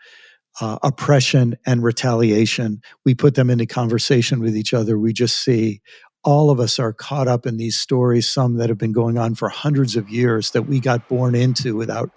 uh, 0.61 0.79
oppression 0.83 1.57
and 1.67 1.83
retaliation, 1.83 2.81
we 3.05 3.15
put 3.15 3.35
them 3.35 3.51
into 3.51 3.67
conversation 3.67 4.41
with 4.41 4.57
each 4.57 4.75
other. 4.75 4.99
We 4.99 5.13
just 5.13 5.43
see 5.43 5.81
all 6.25 6.51
of 6.51 6.59
us 6.61 6.79
are 6.79 6.93
caught 6.93 7.29
up 7.29 7.47
in 7.47 7.57
these 7.57 7.79
stories, 7.79 8.29
some 8.29 8.57
that 8.57 8.69
have 8.69 8.79
been 8.79 8.93
going 8.93 9.19
on 9.19 9.35
for 9.35 9.49
hundreds 9.49 9.97
of 9.97 10.09
years 10.09 10.51
that 10.51 10.63
we 10.63 10.81
got 10.81 11.09
born 11.09 11.35
into 11.35 11.77
without 11.77 12.11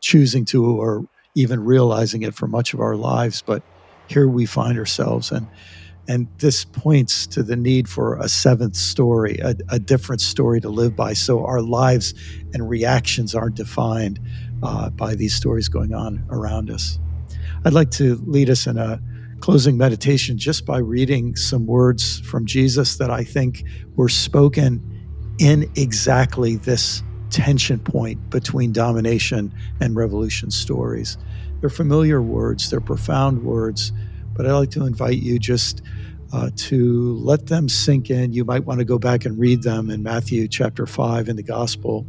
choosing 0.00 0.44
to 0.46 0.64
or 0.64 1.06
even 1.34 1.64
realizing 1.64 2.22
it 2.22 2.34
for 2.34 2.46
much 2.46 2.74
of 2.74 2.80
our 2.80 2.96
lives. 2.96 3.42
But 3.42 3.62
here 4.08 4.28
we 4.28 4.46
find 4.46 4.78
ourselves. 4.78 5.32
And 5.32 5.46
and 6.08 6.28
this 6.38 6.64
points 6.64 7.26
to 7.28 7.42
the 7.42 7.56
need 7.56 7.88
for 7.88 8.16
a 8.18 8.28
seventh 8.28 8.76
story, 8.76 9.38
a, 9.42 9.54
a 9.68 9.78
different 9.78 10.20
story 10.20 10.60
to 10.60 10.68
live 10.68 10.94
by. 10.94 11.12
So 11.12 11.44
our 11.44 11.60
lives 11.60 12.14
and 12.54 12.68
reactions 12.68 13.34
aren't 13.34 13.56
defined 13.56 14.20
uh, 14.62 14.90
by 14.90 15.14
these 15.14 15.34
stories 15.34 15.68
going 15.68 15.94
on 15.94 16.24
around 16.30 16.70
us. 16.70 16.98
I'd 17.64 17.72
like 17.72 17.90
to 17.92 18.16
lead 18.26 18.50
us 18.50 18.66
in 18.66 18.78
a 18.78 19.00
closing 19.40 19.76
meditation 19.76 20.38
just 20.38 20.64
by 20.64 20.78
reading 20.78 21.36
some 21.36 21.66
words 21.66 22.20
from 22.20 22.46
Jesus 22.46 22.96
that 22.96 23.10
I 23.10 23.24
think 23.24 23.64
were 23.96 24.08
spoken 24.08 24.82
in 25.38 25.70
exactly 25.76 26.56
this 26.56 27.02
tension 27.30 27.78
point 27.78 28.30
between 28.30 28.72
domination 28.72 29.52
and 29.80 29.96
revolution 29.96 30.50
stories. 30.50 31.18
They're 31.60 31.68
familiar 31.68 32.22
words, 32.22 32.70
they're 32.70 32.80
profound 32.80 33.42
words 33.42 33.92
but 34.36 34.46
I'd 34.46 34.52
like 34.52 34.70
to 34.72 34.86
invite 34.86 35.18
you 35.18 35.38
just 35.38 35.82
uh, 36.32 36.50
to 36.56 37.16
let 37.18 37.46
them 37.46 37.68
sink 37.68 38.10
in. 38.10 38.32
You 38.32 38.44
might 38.44 38.64
want 38.64 38.80
to 38.80 38.84
go 38.84 38.98
back 38.98 39.24
and 39.24 39.38
read 39.38 39.62
them 39.62 39.90
in 39.90 40.02
Matthew 40.02 40.48
chapter 40.48 40.86
5 40.86 41.28
in 41.28 41.36
the 41.36 41.42
gospel 41.42 42.06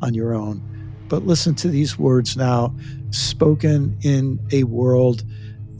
on 0.00 0.14
your 0.14 0.34
own. 0.34 0.60
But 1.08 1.24
listen 1.24 1.54
to 1.56 1.68
these 1.68 1.98
words 1.98 2.36
now, 2.36 2.74
spoken 3.10 3.96
in 4.02 4.38
a 4.50 4.64
world 4.64 5.22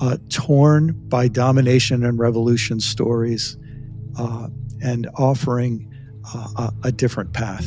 uh, 0.01 0.19
torn 0.29 0.93
by 1.09 1.29
domination 1.29 2.05
and 2.05 2.19
revolution 2.19 2.81
stories 2.81 3.57
uh, 4.19 4.49
and 4.83 5.09
offering 5.17 5.89
uh, 6.35 6.49
a, 6.57 6.89
a 6.89 6.93
different 6.93 7.33
path. 7.33 7.67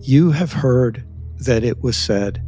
You 0.00 0.30
have 0.30 0.52
heard 0.52 1.06
that 1.40 1.64
it 1.64 1.82
was 1.82 1.96
said, 1.96 2.42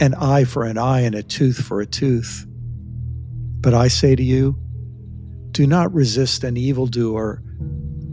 an 0.00 0.14
eye 0.14 0.44
for 0.44 0.64
an 0.64 0.78
eye 0.78 1.00
and 1.00 1.14
a 1.14 1.22
tooth 1.22 1.58
for 1.58 1.80
a 1.80 1.86
tooth. 1.86 2.46
But 3.60 3.74
I 3.74 3.88
say 3.88 4.14
to 4.14 4.22
you, 4.22 4.56
do 5.56 5.66
not 5.66 5.90
resist 5.94 6.44
an 6.44 6.58
evildoer, 6.58 7.42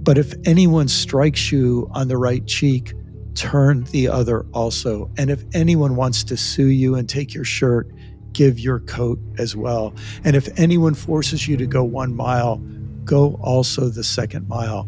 but 0.02 0.18
if 0.18 0.34
anyone 0.46 0.88
strikes 0.88 1.52
you 1.52 1.90
on 1.92 2.08
the 2.08 2.16
right 2.16 2.48
cheek, 2.48 2.94
turn 3.36 3.84
the 3.92 4.08
other 4.08 4.46
also. 4.54 5.12
And 5.18 5.30
if 5.30 5.44
anyone 5.54 5.98
wants 5.98 6.24
to 6.24 6.38
sue 6.38 6.68
you 6.68 6.96
and 6.96 7.10
take 7.10 7.34
your 7.34 7.44
shirt, 7.44 7.92
give 8.32 8.60
your 8.60 8.80
coat 8.80 9.20
as 9.38 9.58
well. 9.58 9.94
And 10.24 10.38
if 10.38 10.48
anyone 10.58 10.94
forces 10.94 11.46
you 11.46 11.58
to 11.58 11.66
go 11.68 11.84
one 11.84 12.16
mile, 12.16 12.64
go 13.04 13.38
also 13.44 13.90
the 13.90 14.06
second 14.06 14.48
mile. 14.48 14.88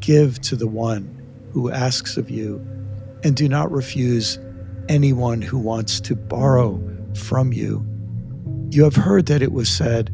Give 0.00 0.38
to 0.42 0.56
the 0.56 0.68
one 0.68 1.08
who 1.52 1.70
asks 1.70 2.18
of 2.18 2.28
you, 2.28 2.58
and 3.22 3.34
do 3.34 3.48
not 3.48 3.72
refuse 3.72 4.38
anyone 4.90 5.40
who 5.40 5.56
wants 5.56 6.00
to 6.02 6.14
borrow 6.14 6.78
from 7.14 7.54
you. 7.54 7.82
You 8.68 8.84
have 8.84 8.96
heard 8.96 9.24
that 9.26 9.40
it 9.40 9.52
was 9.52 9.70
said, 9.70 10.13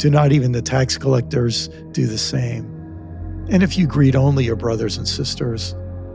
Do 0.00 0.08
not 0.08 0.32
even 0.32 0.52
the 0.52 0.62
tax 0.62 0.96
collectors 0.96 1.68
do 1.92 2.06
the 2.06 2.16
same? 2.16 2.64
And 3.50 3.62
if 3.62 3.76
you 3.76 3.86
greet 3.86 4.16
only 4.16 4.46
your 4.46 4.56
brothers 4.56 4.96
and 4.96 5.06
sisters, 5.06 5.74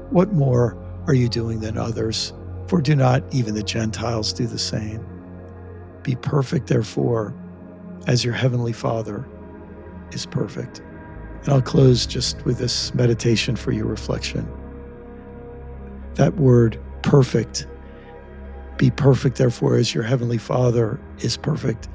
what 0.10 0.34
more 0.34 0.76
are 1.06 1.14
you 1.14 1.30
doing 1.30 1.60
than 1.60 1.78
others? 1.78 2.34
For 2.68 2.82
do 2.82 2.96
not 2.96 3.22
even 3.32 3.54
the 3.54 3.62
Gentiles 3.62 4.34
do 4.34 4.48
the 4.48 4.58
same? 4.58 5.06
Be 6.02 6.16
perfect, 6.16 6.66
therefore, 6.66 7.32
as 8.08 8.26
your 8.26 8.34
heavenly 8.34 8.74
Father 8.74 9.24
is 10.12 10.26
perfect. 10.26 10.82
And 11.44 11.50
I'll 11.50 11.62
close 11.62 12.08
just 12.08 12.44
with 12.44 12.58
this 12.58 12.92
meditation 12.96 13.56
for 13.56 13.72
your 13.72 13.86
reflection. 13.86 14.52
That 16.16 16.38
word, 16.38 16.80
perfect, 17.04 17.68
be 18.78 18.90
perfect, 18.90 19.38
therefore, 19.38 19.76
as 19.76 19.94
your 19.94 20.06
heavenly 20.06 20.40
Father 20.40 21.00
is 21.20 21.38
perfect, 21.38 21.88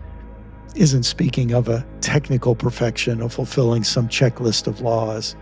isn't 0.75 1.03
speaking 1.03 1.53
of 1.53 1.69
a 1.69 1.85
technical 2.01 2.55
perfection 2.55 3.21
of 3.21 3.33
fulfilling 3.33 3.85
some 3.85 4.09
checklist 4.09 4.67
of 4.67 4.81
laws. 4.81 5.35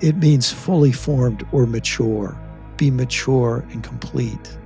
It 0.00 0.16
means 0.16 0.52
fully 0.52 0.92
formed 0.92 1.46
or 1.52 1.66
mature, 1.66 2.38
be 2.76 2.90
mature 2.90 3.64
and 3.70 3.82
complete. 3.82 4.58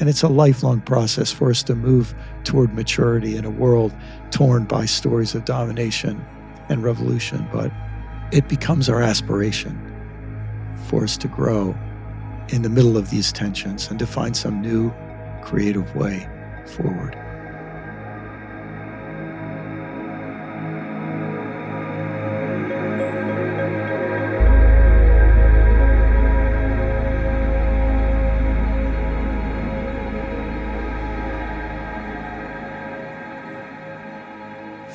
And 0.00 0.08
it's 0.08 0.22
a 0.22 0.28
lifelong 0.28 0.80
process 0.80 1.32
for 1.32 1.50
us 1.50 1.62
to 1.64 1.74
move 1.74 2.14
toward 2.44 2.74
maturity 2.74 3.36
in 3.36 3.44
a 3.44 3.50
world 3.50 3.92
torn 4.30 4.64
by 4.64 4.86
stories 4.86 5.34
of 5.34 5.44
domination 5.44 6.24
and 6.68 6.82
revolution. 6.82 7.46
But 7.52 7.72
it 8.32 8.48
becomes 8.48 8.88
our 8.88 9.02
aspiration 9.02 9.76
for 10.86 11.04
us 11.04 11.16
to 11.18 11.28
grow 11.28 11.76
in 12.48 12.62
the 12.62 12.68
middle 12.68 12.96
of 12.96 13.10
these 13.10 13.32
tensions 13.32 13.90
and 13.90 13.98
to 13.98 14.06
find 14.06 14.36
some 14.36 14.62
new 14.62 14.92
creative 15.42 15.94
way 15.94 16.28
forward. 16.66 17.16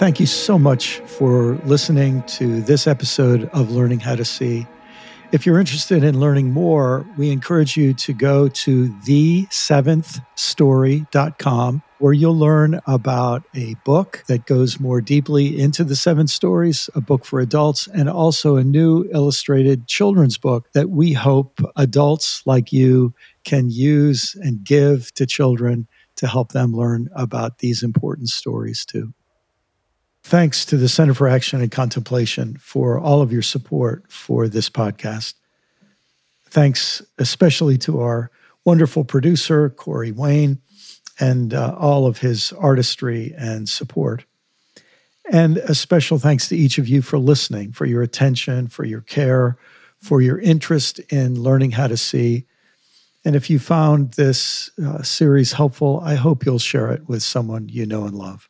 Thank 0.03 0.19
you 0.19 0.25
so 0.25 0.59
much 0.59 0.97
for 1.05 1.55
listening 1.63 2.23
to 2.23 2.59
this 2.63 2.87
episode 2.87 3.45
of 3.53 3.71
Learning 3.71 4.01
How 4.01 4.17
to 4.17 4.25
See. 4.25 4.67
If 5.31 5.45
you're 5.45 5.61
interested 5.61 6.03
in 6.03 6.19
learning 6.19 6.51
more, 6.51 7.05
we 7.15 7.31
encourage 7.31 7.77
you 7.77 7.93
to 7.93 8.11
go 8.11 8.49
to 8.49 8.89
the7thstory.com 9.07 11.83
where 11.99 12.11
you'll 12.11 12.37
learn 12.37 12.81
about 12.85 13.43
a 13.55 13.75
book 13.85 14.25
that 14.27 14.45
goes 14.45 14.77
more 14.77 14.99
deeply 14.99 15.57
into 15.57 15.85
the 15.85 15.95
seven 15.95 16.27
stories, 16.27 16.89
a 16.95 16.99
book 16.99 17.23
for 17.23 17.39
adults, 17.39 17.87
and 17.87 18.09
also 18.09 18.57
a 18.57 18.63
new 18.65 19.07
illustrated 19.13 19.87
children's 19.87 20.37
book 20.37 20.69
that 20.73 20.89
we 20.89 21.13
hope 21.13 21.61
adults 21.77 22.45
like 22.45 22.73
you 22.73 23.13
can 23.45 23.69
use 23.69 24.35
and 24.41 24.65
give 24.65 25.13
to 25.13 25.25
children 25.25 25.87
to 26.17 26.27
help 26.27 26.51
them 26.51 26.73
learn 26.73 27.07
about 27.15 27.59
these 27.59 27.81
important 27.81 28.27
stories 28.27 28.83
too. 28.83 29.13
Thanks 30.23 30.63
to 30.65 30.77
the 30.77 30.87
Center 30.87 31.13
for 31.13 31.27
Action 31.27 31.61
and 31.61 31.69
Contemplation 31.69 32.55
for 32.55 32.97
all 32.97 33.21
of 33.21 33.33
your 33.33 33.41
support 33.41 34.09
for 34.09 34.47
this 34.47 34.69
podcast. 34.69 35.33
Thanks 36.49 37.01
especially 37.17 37.77
to 37.79 37.99
our 37.99 38.31
wonderful 38.63 39.03
producer, 39.03 39.69
Corey 39.69 40.13
Wayne, 40.13 40.61
and 41.19 41.53
uh, 41.53 41.75
all 41.77 42.07
of 42.07 42.19
his 42.19 42.53
artistry 42.53 43.33
and 43.37 43.67
support. 43.67 44.23
And 45.29 45.57
a 45.57 45.75
special 45.75 46.17
thanks 46.19 46.47
to 46.49 46.57
each 46.57 46.77
of 46.77 46.87
you 46.87 47.01
for 47.01 47.19
listening, 47.19 47.73
for 47.73 47.85
your 47.85 48.01
attention, 48.01 48.69
for 48.69 48.85
your 48.85 49.01
care, 49.01 49.57
for 49.99 50.21
your 50.21 50.39
interest 50.39 50.99
in 51.11 51.41
learning 51.41 51.71
how 51.71 51.87
to 51.87 51.97
see. 51.97 52.45
And 53.25 53.35
if 53.35 53.49
you 53.49 53.59
found 53.59 54.13
this 54.13 54.69
uh, 54.83 55.01
series 55.01 55.53
helpful, 55.53 56.01
I 56.03 56.15
hope 56.15 56.45
you'll 56.45 56.59
share 56.59 56.91
it 56.91 57.09
with 57.09 57.23
someone 57.23 57.67
you 57.67 57.85
know 57.85 58.05
and 58.05 58.15
love. 58.15 58.49